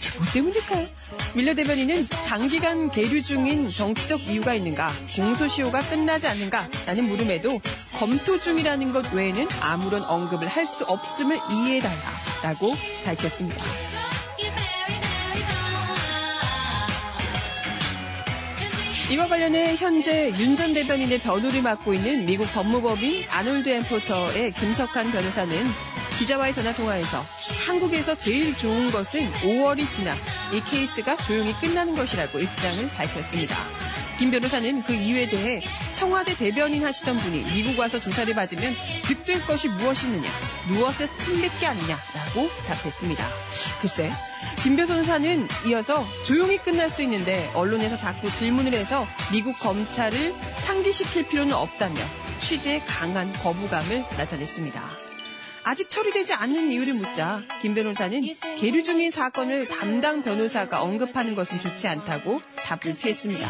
대체 0.00 0.18
뭐 0.18 0.26
때문일까요? 0.32 0.86
밀러 1.34 1.54
대변인은 1.54 2.06
장기간 2.26 2.90
계류 2.90 3.20
중인 3.22 3.68
정치적 3.68 4.22
이유가 4.22 4.54
있는가, 4.54 4.90
공소시효가 5.14 5.80
끝나지 5.80 6.26
않는가 6.26 6.68
라는 6.86 7.08
물음에도 7.08 7.60
검토 7.98 8.38
중이라는 8.40 8.92
것 8.92 9.12
외에는 9.12 9.48
아무런 9.60 10.02
언급을 10.04 10.48
할 10.48 10.66
수 10.66 10.84
없음을 10.84 11.36
이해해달라라고 11.50 12.74
밝혔습니다. 13.04 13.62
이와 19.08 19.28
관련해 19.28 19.76
현재 19.76 20.30
윤 20.36 20.56
전 20.56 20.74
대변인의 20.74 21.20
변호를 21.20 21.62
맡고 21.62 21.94
있는 21.94 22.26
미국 22.26 22.52
법무법인 22.52 23.24
아놀드 23.30 23.68
엠포터의 23.68 24.50
김석한 24.50 25.12
변호사는 25.12 25.64
기자와의 26.18 26.54
전화 26.54 26.72
통화에서 26.72 27.22
한국에서 27.66 28.14
제일 28.16 28.56
좋은 28.56 28.90
것은 28.90 29.30
5월이 29.32 29.88
지나 29.90 30.14
이 30.52 30.62
케이스가 30.64 31.16
조용히 31.18 31.52
끝나는 31.60 31.94
것이라고 31.94 32.38
입장을 32.38 32.88
밝혔습니다. 32.90 33.56
김 34.18 34.30
변호사는 34.30 34.82
그 34.82 34.94
이유에 34.94 35.28
대해 35.28 35.60
청와대 35.92 36.34
대변인 36.34 36.82
하시던 36.84 37.18
분이 37.18 37.44
미국 37.52 37.78
와서 37.78 37.98
조사를 37.98 38.32
받으면 38.34 38.74
득될 39.04 39.46
것이 39.46 39.68
무엇이 39.68 40.06
있느냐 40.06 40.30
누워서 40.68 41.06
침 41.18 41.38
뱉기 41.38 41.66
아니냐라고 41.66 42.48
답했습니다. 42.66 43.26
글쎄, 43.82 44.10
김 44.62 44.76
변호사는 44.76 45.48
이어서 45.66 46.02
조용히 46.24 46.56
끝날 46.56 46.88
수 46.88 47.02
있는데 47.02 47.50
언론에서 47.52 47.98
자꾸 47.98 48.30
질문을 48.30 48.72
해서 48.72 49.06
미국 49.30 49.58
검찰을 49.58 50.32
상기시킬 50.64 51.28
필요는 51.28 51.52
없다며 51.52 51.96
취재에 52.40 52.80
강한 52.86 53.30
거부감을 53.34 54.02
나타냈습니다. 54.16 55.05
아직 55.68 55.90
처리되지 55.90 56.32
않는 56.32 56.70
이유를 56.70 56.94
묻자 56.94 57.42
김 57.60 57.74
변호사는 57.74 58.22
계류 58.56 58.84
중인 58.84 59.10
사건을 59.10 59.66
담당 59.66 60.22
변호사가 60.22 60.80
언급하는 60.80 61.34
것은 61.34 61.58
좋지 61.58 61.88
않다고 61.88 62.40
답을 62.54 62.94
피했습니다. 62.94 63.48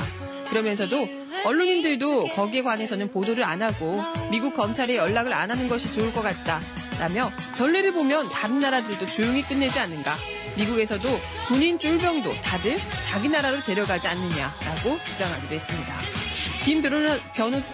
그러면서도 0.49 1.07
언론인들도 1.45 2.29
거기에 2.29 2.63
관해서는 2.63 3.11
보도를 3.11 3.45
안 3.45 3.61
하고 3.61 4.01
미국 4.31 4.57
검찰에 4.57 4.97
연락을 4.97 5.35
안 5.35 5.51
하는 5.51 5.69
것이 5.69 5.93
좋을 5.93 6.11
것 6.15 6.23
같다. 6.23 6.59
라며 6.99 7.29
전례를 7.55 7.93
보면 7.93 8.31
다른 8.31 8.61
나라들도 8.61 9.05
조용히 9.05 9.43
끝내지 9.43 9.79
않는가. 9.79 10.15
미국에서도 10.57 11.07
군인 11.49 11.79
쫄병도 11.79 12.33
다들 12.41 12.79
자기 13.11 13.29
나라로 13.29 13.63
데려가지 13.63 14.09
않느냐라고 14.09 14.99
주장하기도 15.05 15.55
했습니다. 15.55 15.95
김 16.65 16.81
변호사, 16.81 17.15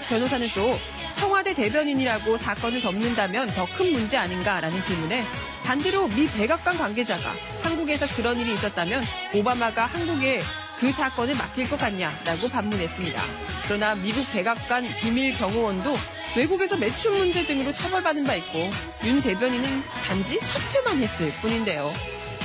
변호사는 0.09 0.49
또 0.57 0.77
청와대 1.23 1.55
대변인이라고 1.55 2.37
사건을 2.37 2.81
덮는다면 2.81 3.49
더 3.55 3.65
큰 3.77 3.93
문제 3.93 4.17
아닌가라는 4.17 4.83
질문에 4.83 5.25
반대로 5.63 6.09
미 6.09 6.27
백악관 6.27 6.77
관계자가 6.77 7.33
한국에서 7.63 8.07
그런 8.17 8.41
일이 8.41 8.53
있었다면 8.53 9.05
오바마가 9.33 9.87
한국에 9.87 10.41
그 10.81 10.91
사건을 10.91 11.37
맡길 11.37 11.71
것 11.71 11.79
같냐라고 11.79 12.49
반문했습니다. 12.49 13.23
그러나 13.69 13.95
미국 13.95 14.29
백악관 14.33 14.85
비밀 15.01 15.33
경호원도 15.39 15.95
외국에서 16.37 16.77
매출 16.77 17.13
문제 17.13 17.47
등으로 17.47 17.71
처벌받은 17.71 18.25
바 18.25 18.35
있고 18.35 18.69
윤 19.05 19.23
대변인은 19.23 19.83
단지 20.09 20.41
사퇴만 20.41 21.01
했을 21.01 21.31
뿐인데요. 21.41 21.93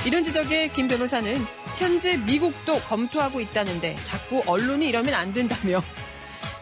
이런 0.06 0.22
지적에 0.22 0.68
김 0.68 0.86
변호사는 0.86 1.36
현재 1.78 2.16
미국도 2.16 2.74
검토하고 2.82 3.40
있다는데 3.40 3.96
자꾸 4.04 4.44
언론이 4.46 4.88
이러면 4.88 5.14
안 5.14 5.32
된다며 5.32 5.82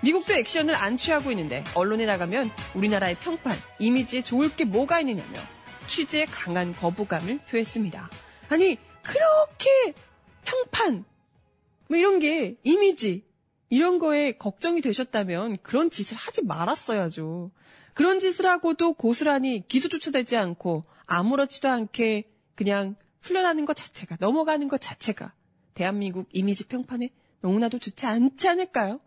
미국도 0.02 0.34
액션을 0.34 0.74
안 0.74 0.96
취하고 0.96 1.30
있는데 1.30 1.64
언론에 1.74 2.06
나가면 2.06 2.50
우리나라의 2.74 3.16
평판, 3.16 3.56
이미지에 3.78 4.22
좋을 4.22 4.54
게 4.54 4.64
뭐가 4.64 5.00
있느냐며 5.00 5.38
취재에 5.86 6.26
강한 6.26 6.72
거부감을 6.72 7.38
표했습니다. 7.48 8.10
아니 8.48 8.78
그렇게 9.02 9.94
평판 10.44 11.04
뭐 11.88 11.96
이런 11.96 12.18
게 12.18 12.56
이미지 12.62 13.24
이런 13.68 13.98
거에 13.98 14.32
걱정이 14.32 14.80
되셨다면 14.80 15.58
그런 15.62 15.90
짓을 15.90 16.16
하지 16.16 16.44
말았어야죠. 16.44 17.50
그런 17.94 18.18
짓을 18.18 18.46
하고도 18.46 18.92
고스란히 18.92 19.66
기소조차 19.66 20.10
되지 20.10 20.36
않고 20.36 20.84
아무렇지도 21.06 21.68
않게 21.68 22.24
그냥 22.54 22.96
풀려나는 23.20 23.64
것 23.64 23.74
자체가 23.74 24.16
넘어가는 24.20 24.68
것 24.68 24.80
자체가 24.80 25.32
대한민국 25.74 26.28
이미지 26.32 26.64
평판에 26.64 27.10
너무나도 27.40 27.78
좋지 27.78 28.06
않지 28.06 28.48
않을까요? 28.48 29.00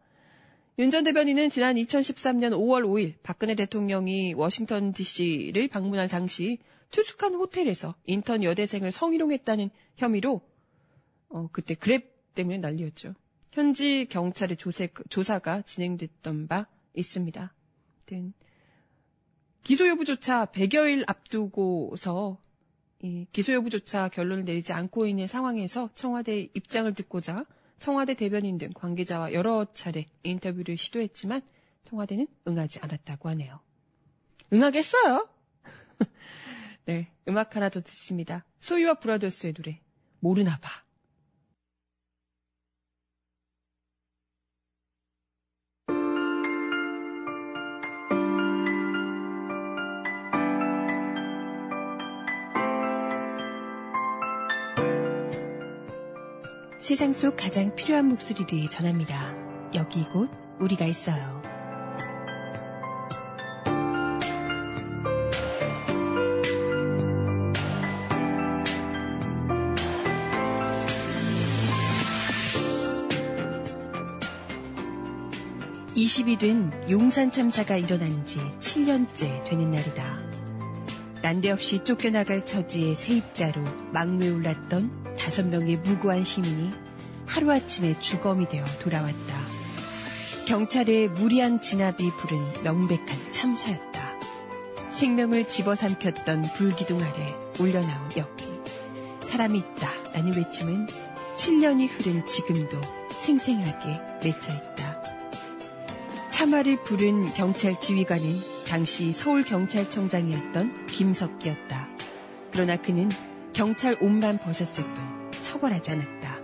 윤 0.79 0.91
전 0.91 1.03
대변인은 1.03 1.49
지난 1.49 1.75
2013년 1.75 2.51
5월 2.51 2.85
5일 2.85 3.15
박근혜 3.21 3.53
대통령이 3.53 4.33
워싱턴 4.33 4.93
DC를 4.93 5.67
방문할 5.67 6.07
당시 6.07 6.57
투숙한 6.91 7.35
호텔에서 7.35 7.95
인턴 8.05 8.45
여대생을 8.45 8.93
성희롱했다는 8.93 9.71
혐의로 9.97 10.39
어, 11.27 11.49
그때 11.51 11.73
그랩 11.73 12.05
때문에 12.33 12.59
난리였죠. 12.59 13.13
현지 13.51 14.05
경찰의 14.09 14.55
조세, 14.55 14.87
조사가 15.09 15.63
진행됐던 15.63 16.47
바 16.47 16.65
있습니다. 16.93 17.53
기소 19.63 19.85
여부조차 19.85 20.45
100여일 20.45 21.03
앞두고서 21.07 22.41
기소 23.33 23.51
여부조차 23.51 24.07
결론을 24.07 24.45
내리지 24.45 24.71
않고 24.71 25.07
있는 25.07 25.27
상황에서 25.27 25.89
청와대 25.95 26.49
입장을 26.53 26.93
듣고자 26.93 27.45
청와대 27.79 28.13
대변인 28.13 28.57
등 28.57 28.69
관계자와 28.73 29.33
여러 29.33 29.65
차례 29.73 30.05
인터뷰를 30.23 30.77
시도했지만 30.77 31.41
청와대는 31.85 32.27
응하지 32.47 32.79
않았다고 32.81 33.29
하네요. 33.29 33.59
응하겠어요? 34.51 35.27
네, 36.85 37.11
음악 37.27 37.55
하나 37.55 37.69
더 37.69 37.81
듣습니다. 37.81 38.45
소유와 38.59 38.95
브라더스의 38.95 39.53
노래, 39.53 39.81
모르나 40.19 40.59
봐. 40.59 40.83
세상 56.89 57.13
속 57.13 57.37
가장 57.37 57.75
필요한 57.75 58.09
목소리를 58.09 58.67
전합니다. 58.67 59.35
여기 59.75 60.03
곧 60.05 60.27
우리가 60.59 60.85
있어요. 60.85 61.39
(20이) 75.95 76.39
된 76.39 76.71
용산 76.89 77.29
참사가 77.29 77.77
일어난 77.77 78.25
지 78.25 78.39
7년째 78.61 79.43
되는 79.43 79.69
날이다. 79.69 80.17
난데없이 81.21 81.83
쫓겨나갈 81.83 82.43
처지의 82.47 82.95
세입자로 82.95 83.61
막내 83.91 84.31
올랐던 84.31 85.08
다섯 85.19 85.45
명의 85.45 85.75
무고한 85.75 86.23
시민이 86.23 86.71
하루아침에 87.27 87.99
주검이 87.99 88.47
되어 88.47 88.65
돌아왔다. 88.79 89.39
경찰의 90.47 91.09
무리한 91.09 91.61
진압이 91.61 92.09
부른 92.17 92.63
명백한 92.63 93.31
참사였다. 93.31 93.89
생명을 94.89 95.47
집어삼켰던 95.47 96.41
불기둥 96.55 96.99
아래 97.01 97.35
올려나온 97.59 98.09
역기. 98.17 98.47
사람이 99.21 99.59
있다 99.59 99.89
라는 100.13 100.35
외침은 100.35 100.87
7년이 101.37 101.87
흐른 101.91 102.25
지금도 102.25 102.81
생생하게 103.11 104.01
맺혀있다. 104.23 105.03
참화를 106.31 106.83
부른 106.83 107.33
경찰 107.33 107.79
지휘관은 107.79 108.25
당시 108.67 109.11
서울경찰청장이었던 109.11 110.87
김석기였다. 110.87 111.87
그러나 112.51 112.77
그는 112.77 113.09
경찰 113.53 113.97
옷만 114.01 114.39
벗었을 114.39 114.83
뿐 114.93 115.08
처벌하지 115.49 115.91
않았다. 115.91 116.37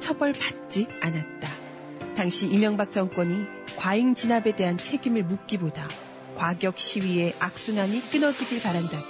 처벌받지 0.00 0.86
않았다. 1.00 1.48
당시 2.14 2.46
이명박 2.46 2.92
정권이 2.92 3.46
과잉 3.78 4.14
진압에 4.14 4.54
대한 4.54 4.76
책임을 4.76 5.24
묻기보다 5.24 5.88
과격 6.36 6.78
시위의 6.78 7.34
악순환이 7.40 8.02
끊어지길 8.10 8.62
바란다며 8.62 9.04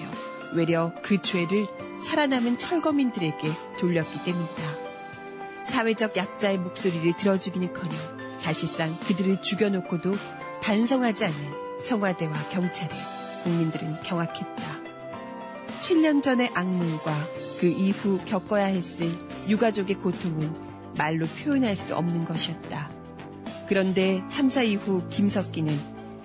외려 0.54 0.92
그 1.02 1.20
죄를 1.20 1.66
살아남은 2.06 2.58
철거민들에게 2.58 3.48
돌렸기 3.80 4.24
때문이다. 4.24 4.62
사회적 5.64 6.16
약자의 6.16 6.58
목소리를 6.58 7.16
들어주기는커녕 7.16 8.18
사실상 8.38 8.96
그들을 9.08 9.42
죽여놓고도 9.42 10.12
반성하지 10.62 11.24
않는 11.24 11.84
청와대와 11.84 12.32
경찰에 12.50 12.88
국민들은 13.42 14.00
경악했다. 14.00 14.62
7년 15.82 16.22
전의 16.22 16.50
악몽과 16.54 17.47
그 17.58 17.66
이후 17.66 18.18
겪어야 18.24 18.66
했을 18.66 19.08
유가족의 19.48 19.96
고통은 19.96 20.52
말로 20.96 21.26
표현할 21.26 21.76
수 21.76 21.94
없는 21.94 22.24
것이었다. 22.24 22.90
그런데 23.68 24.22
참사 24.28 24.62
이후 24.62 25.06
김석기는 25.08 25.76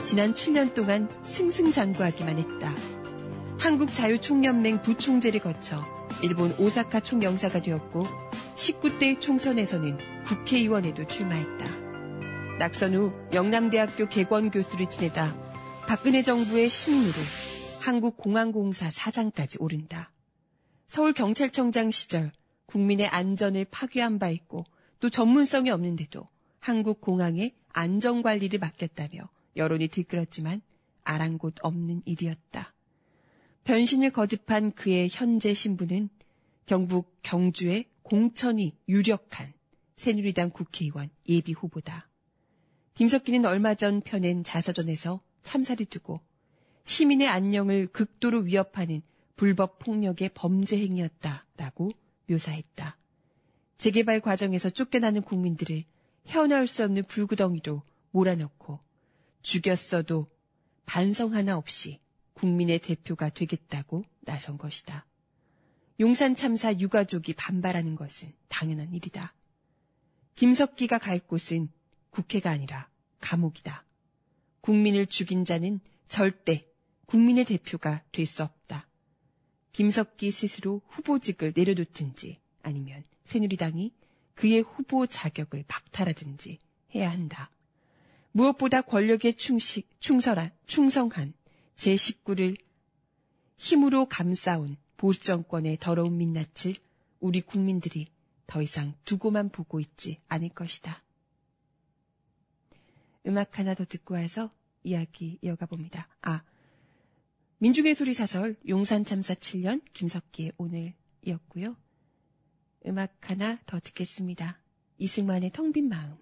지난 0.05 0.33
7년 0.33 0.73
동안 0.73 1.09
승승장구하기만 1.23 2.37
했다. 2.37 2.73
한국자유총연맹 3.59 4.81
부총재를 4.81 5.39
거쳐 5.39 5.81
일본 6.21 6.53
오사카 6.59 6.99
총영사가 6.99 7.61
되었고 7.61 8.03
19대 8.55 9.19
총선에서는 9.19 9.97
국회의원에도 10.25 11.05
출마했다. 11.05 11.65
낙선 12.59 12.95
후 12.95 13.13
영남대학교 13.33 14.07
개원 14.07 14.51
교수를 14.51 14.87
지내다 14.87 15.35
박근혜 15.87 16.21
정부의 16.21 16.69
신인으로 16.69 17.13
한국공항공사 17.81 18.89
사장까지 18.91 19.57
오른다. 19.59 20.12
서울경찰청장 20.87 21.91
시절 21.91 22.31
국민의 22.65 23.07
안전을 23.07 23.65
파괴한 23.65 24.19
바 24.19 24.29
있고 24.29 24.65
또 24.99 25.09
전문성이 25.09 25.69
없는데도 25.69 26.27
한국공항의 26.59 27.53
안전관리를 27.69 28.59
맡겼다며 28.59 29.29
여론이 29.55 29.89
들끓었지만 29.89 30.61
아랑곳 31.03 31.55
없는 31.61 32.01
일이었다. 32.05 32.73
변신을 33.65 34.11
거듭한 34.11 34.73
그의 34.73 35.09
현재 35.11 35.53
신분은 35.53 36.09
경북 36.65 37.13
경주의 37.21 37.85
공천이 38.03 38.75
유력한 38.87 39.53
새누리당 39.95 40.51
국회의원 40.51 41.09
예비 41.27 41.53
후보다. 41.53 42.09
김석기는 42.95 43.45
얼마 43.45 43.75
전 43.75 44.01
펴낸 44.01 44.43
자서전에서 44.43 45.21
참사를 45.43 45.85
두고 45.85 46.21
시민의 46.85 47.27
안녕을 47.27 47.87
극도로 47.87 48.41
위협하는 48.41 49.01
불법 49.35 49.79
폭력의 49.79 50.29
범죄 50.33 50.77
행위였다라고 50.77 51.91
묘사했다. 52.29 52.97
재개발 53.77 54.21
과정에서 54.21 54.69
쫓겨나는 54.69 55.23
국민들을 55.23 55.83
헤어나올 56.27 56.67
수 56.67 56.83
없는 56.83 57.03
불구덩이로 57.03 57.81
몰아넣고 58.11 58.79
죽였어도 59.41 60.27
반성 60.85 61.33
하나 61.33 61.57
없이 61.57 61.99
국민의 62.33 62.79
대표가 62.79 63.29
되겠다고 63.29 64.05
나선 64.21 64.57
것이다. 64.57 65.05
용산 65.99 66.35
참사 66.35 66.73
유가족이 66.73 67.33
반발하는 67.33 67.95
것은 67.95 68.33
당연한 68.47 68.93
일이다. 68.93 69.33
김석기가 70.35 70.97
갈 70.97 71.19
곳은 71.19 71.69
국회가 72.09 72.51
아니라 72.51 72.89
감옥이다. 73.19 73.85
국민을 74.61 75.07
죽인 75.07 75.45
자는 75.45 75.79
절대 76.07 76.65
국민의 77.05 77.45
대표가 77.45 78.03
될 78.11 78.25
수 78.25 78.43
없다. 78.43 78.87
김석기 79.73 80.31
스스로 80.31 80.81
후보직을 80.87 81.53
내려놓든지 81.55 82.39
아니면 82.61 83.03
새누리당이 83.25 83.91
그의 84.35 84.61
후보 84.61 85.05
자격을 85.07 85.65
박탈하든지 85.67 86.59
해야 86.95 87.11
한다. 87.11 87.49
무엇보다 88.31 88.81
권력에 88.81 89.33
충식, 89.33 89.89
충설한, 89.99 90.51
충성한 90.65 91.33
제19를 91.75 92.57
힘으로 93.57 94.05
감싸온 94.05 94.77
보수 94.97 95.21
정권의 95.21 95.77
더러운 95.79 96.17
민낯을 96.17 96.75
우리 97.19 97.41
국민들이 97.41 98.07
더 98.47 98.61
이상 98.61 98.93
두고만 99.05 99.49
보고 99.49 99.79
있지 99.79 100.19
않을 100.27 100.49
것이다. 100.49 101.03
음악 103.25 103.57
하나 103.57 103.73
더 103.73 103.85
듣고 103.85 104.15
와서 104.15 104.51
이야기 104.83 105.39
이어가 105.41 105.65
봅니다. 105.65 106.07
아, 106.21 106.43
민중의 107.63 107.95
소리 107.95 108.13
사설 108.13 108.57
용산 108.67 109.05
참사 109.05 109.33
7년 109.33 109.81
김석기의 109.93 110.51
오늘이었고요. 110.57 111.77
음악 112.87 113.15
하나 113.21 113.57
더 113.65 113.79
듣겠습니다. 113.79 114.59
이승만의 114.97 115.51
텅 115.53 115.71
빈 115.71 115.87
마음. 115.87 116.17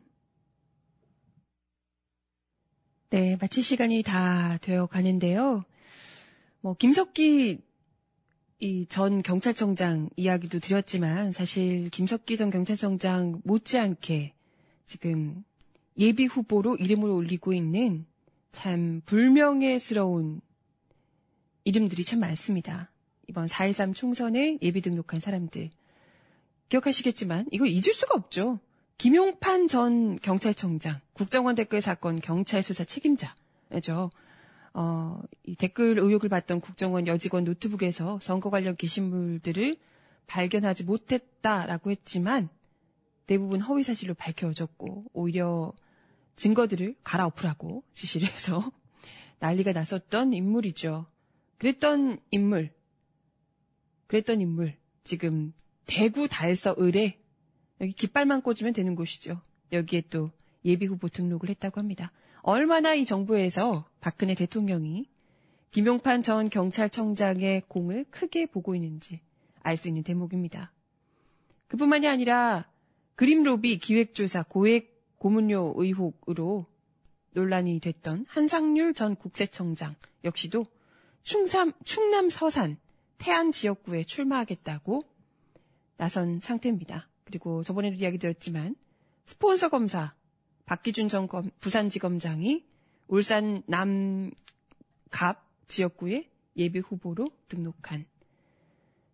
네, 3.10 3.38
마칠 3.42 3.64
시간이 3.64 4.04
다 4.04 4.60
되어 4.60 4.86
가는데요. 4.86 5.66
뭐, 6.60 6.76
김석기 6.76 7.58
이 8.60 8.86
전 8.86 9.24
경찰청장 9.24 10.12
이야기도 10.16 10.60
드렸지만 10.60 11.32
사실 11.32 11.90
김석기 11.90 12.38
전 12.38 12.52
경찰청장 12.52 13.42
못지않게 13.46 14.36
지금 14.86 15.44
예비 15.98 16.28
후보로 16.28 16.76
이름을 16.76 17.10
올리고 17.10 17.54
있는 17.54 18.06
참 18.52 19.02
불명예스러운 19.08 20.42
이름들이 21.64 22.04
참 22.04 22.20
많습니다. 22.20 22.92
이번 23.28 23.48
4.13 23.48 23.96
총선에 23.96 24.58
예비 24.62 24.82
등록한 24.82 25.20
사람들. 25.20 25.70
기억하시겠지만 26.70 27.48
이거 27.52 27.66
잊을 27.66 27.94
수가 27.94 28.16
없죠. 28.16 28.60
김용판 28.98 29.68
전 29.68 30.18
경찰청장, 30.20 31.02
국정원 31.14 31.56
댓글 31.56 31.82
사건 31.82 32.20
경찰 32.20 32.62
수사 32.62 32.84
책임자죠. 32.84 34.12
어, 34.74 35.22
이 35.44 35.56
댓글 35.56 36.00
의혹을 36.00 36.30
받던 36.30 36.62
국정원 36.62 37.08
여직원 37.08 37.44
노트북에서 37.44 38.20
선거 38.22 38.50
관련 38.50 38.76
게시물들을 38.76 39.78
발견하지 40.28 40.86
못했다라고 40.86 41.92
했지만 41.92 42.50
대부분 43.28 43.60
허위 43.62 43.84
사실로 43.84 44.14
밝혀졌고 44.14 45.06
오히려 45.14 45.74
증거들을 46.38 46.96
갈아엎으라고 47.04 47.84
지시를 47.94 48.30
해서 48.30 48.72
난리가 49.40 49.74
났었던 49.74 50.34
인물이죠. 50.34 51.06
그랬던 51.62 52.18
인물, 52.32 52.72
그랬던 54.08 54.42
인물, 54.42 54.76
지금 55.04 55.54
대구 55.86 56.28
달서 56.28 56.76
을에 56.80 57.20
여기 57.80 57.92
깃발만 57.92 58.42
꽂으면 58.42 58.74
되는 58.74 58.96
곳이죠. 58.96 59.40
여기에 59.72 60.06
또 60.10 60.32
예비 60.66 60.88
후보 60.88 61.08
등록을 61.08 61.50
했다고 61.50 61.80
합니다. 61.80 62.12
얼마나 62.42 62.96
이 62.96 63.06
정부에서 63.06 63.88
박근혜 64.00 64.34
대통령이 64.34 65.08
김용판 65.70 66.24
전 66.24 66.50
경찰청장의 66.50 67.66
공을 67.68 68.06
크게 68.10 68.48
보고 68.48 68.74
있는지 68.74 69.22
알 69.62 69.78
수 69.78 69.88
있는 69.88 70.02
대목입니다. 70.02 70.74
그뿐만이 71.68 72.08
아니라 72.08 72.68
그림로비 73.14 73.78
기획조사 73.78 74.42
고액 74.50 75.20
고문료 75.20 75.76
의혹으로 75.78 76.66
논란이 77.34 77.82
됐던 77.82 78.26
한상률 78.30 78.96
전 78.96 79.16
국세청장 79.16 79.96
역시도 80.24 80.66
충남, 81.24 81.74
충남 81.84 82.30
서산 82.30 82.78
태안 83.18 83.52
지역구에 83.52 84.04
출마하겠다고 84.04 85.04
나선 85.98 86.40
상태입니다. 86.40 87.08
그리고 87.24 87.64
저번에도 87.64 87.96
이야기 87.96 88.18
드렸지만 88.18 88.76
스폰서 89.26 89.70
검사 89.70 90.14
박기준 90.66 91.08
전 91.08 91.28
부산지검장이 91.60 92.66
울산 93.08 93.64
남갑 93.68 94.34
지역구에 95.68 96.30
예비 96.58 96.80
후보로 96.80 97.30
등록한 97.48 98.06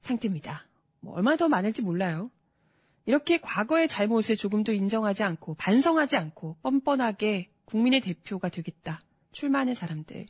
상태입니다. 0.01 0.65
뭐 1.01 1.15
얼마나 1.15 1.35
더 1.35 1.47
많을지 1.47 1.81
몰라요. 1.81 2.31
이렇게 3.05 3.37
과거의 3.39 3.87
잘못을 3.87 4.35
조금도 4.35 4.73
인정하지 4.73 5.23
않고 5.23 5.55
반성하지 5.55 6.17
않고 6.17 6.57
뻔뻔하게 6.61 7.49
국민의 7.65 8.01
대표가 8.01 8.49
되겠다 8.49 9.01
출마하는 9.31 9.75
사람들 9.75 10.25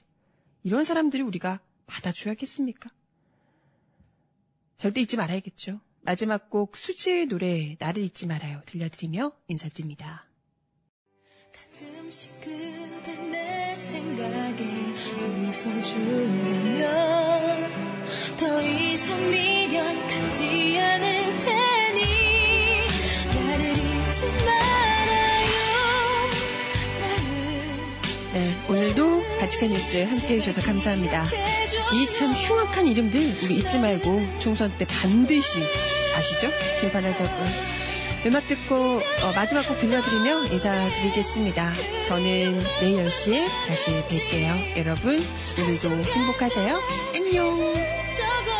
이런 0.63 0.83
사람들이 0.83 1.23
우리가 1.23 1.59
받아줘야겠습니까? 1.87 2.91
절대 4.77 5.01
잊지 5.01 5.17
말아야겠죠. 5.17 5.81
마지막 6.01 6.49
곡 6.49 6.77
수지의 6.77 7.25
노래 7.25 7.75
나를 7.79 8.03
잊지 8.03 8.27
말아요 8.27 8.61
들려드리며 8.65 9.33
인사드립니다. 9.47 10.25
가끔씩 11.51 12.39
그대 12.39 13.13
내 13.23 13.75
생각에 13.75 14.63
웃어준다면 15.47 16.77
더 18.37 18.61
이상 18.61 19.31
미련 19.31 20.07
갖지 20.07 20.77
않을 20.79 21.37
테니 21.39 22.01
나를 23.35 23.71
잊지 23.71 24.27
말아요 24.45 25.57
네, 28.33 28.65
오늘도 28.69 29.16
바치칸 29.39 29.69
뉴스 29.69 29.97
함께 30.03 30.35
해 30.35 30.39
주셔서 30.39 30.61
감사합니다. 30.65 31.25
이 31.93 32.07
참 32.17 32.31
흉악한 32.33 32.87
이름들 32.87 33.37
우리 33.43 33.57
잊지 33.57 33.77
말고 33.79 34.39
총선 34.39 34.71
때 34.77 34.85
반드시 34.85 35.59
아시죠? 36.17 36.49
심판하자고. 36.79 37.45
음악 38.25 38.47
듣고 38.47 38.75
어, 38.97 39.31
마지막 39.35 39.67
곡 39.67 39.79
들려드리며 39.79 40.47
인사드리겠습니다. 40.47 41.71
저는 42.07 42.59
내일 42.81 43.05
10시에 43.07 43.47
다시 43.67 43.91
뵐게요. 44.09 44.77
여러분, 44.77 45.23
오늘도 45.59 45.89
행복하세요. 46.11 46.81
안녕! 47.15 48.56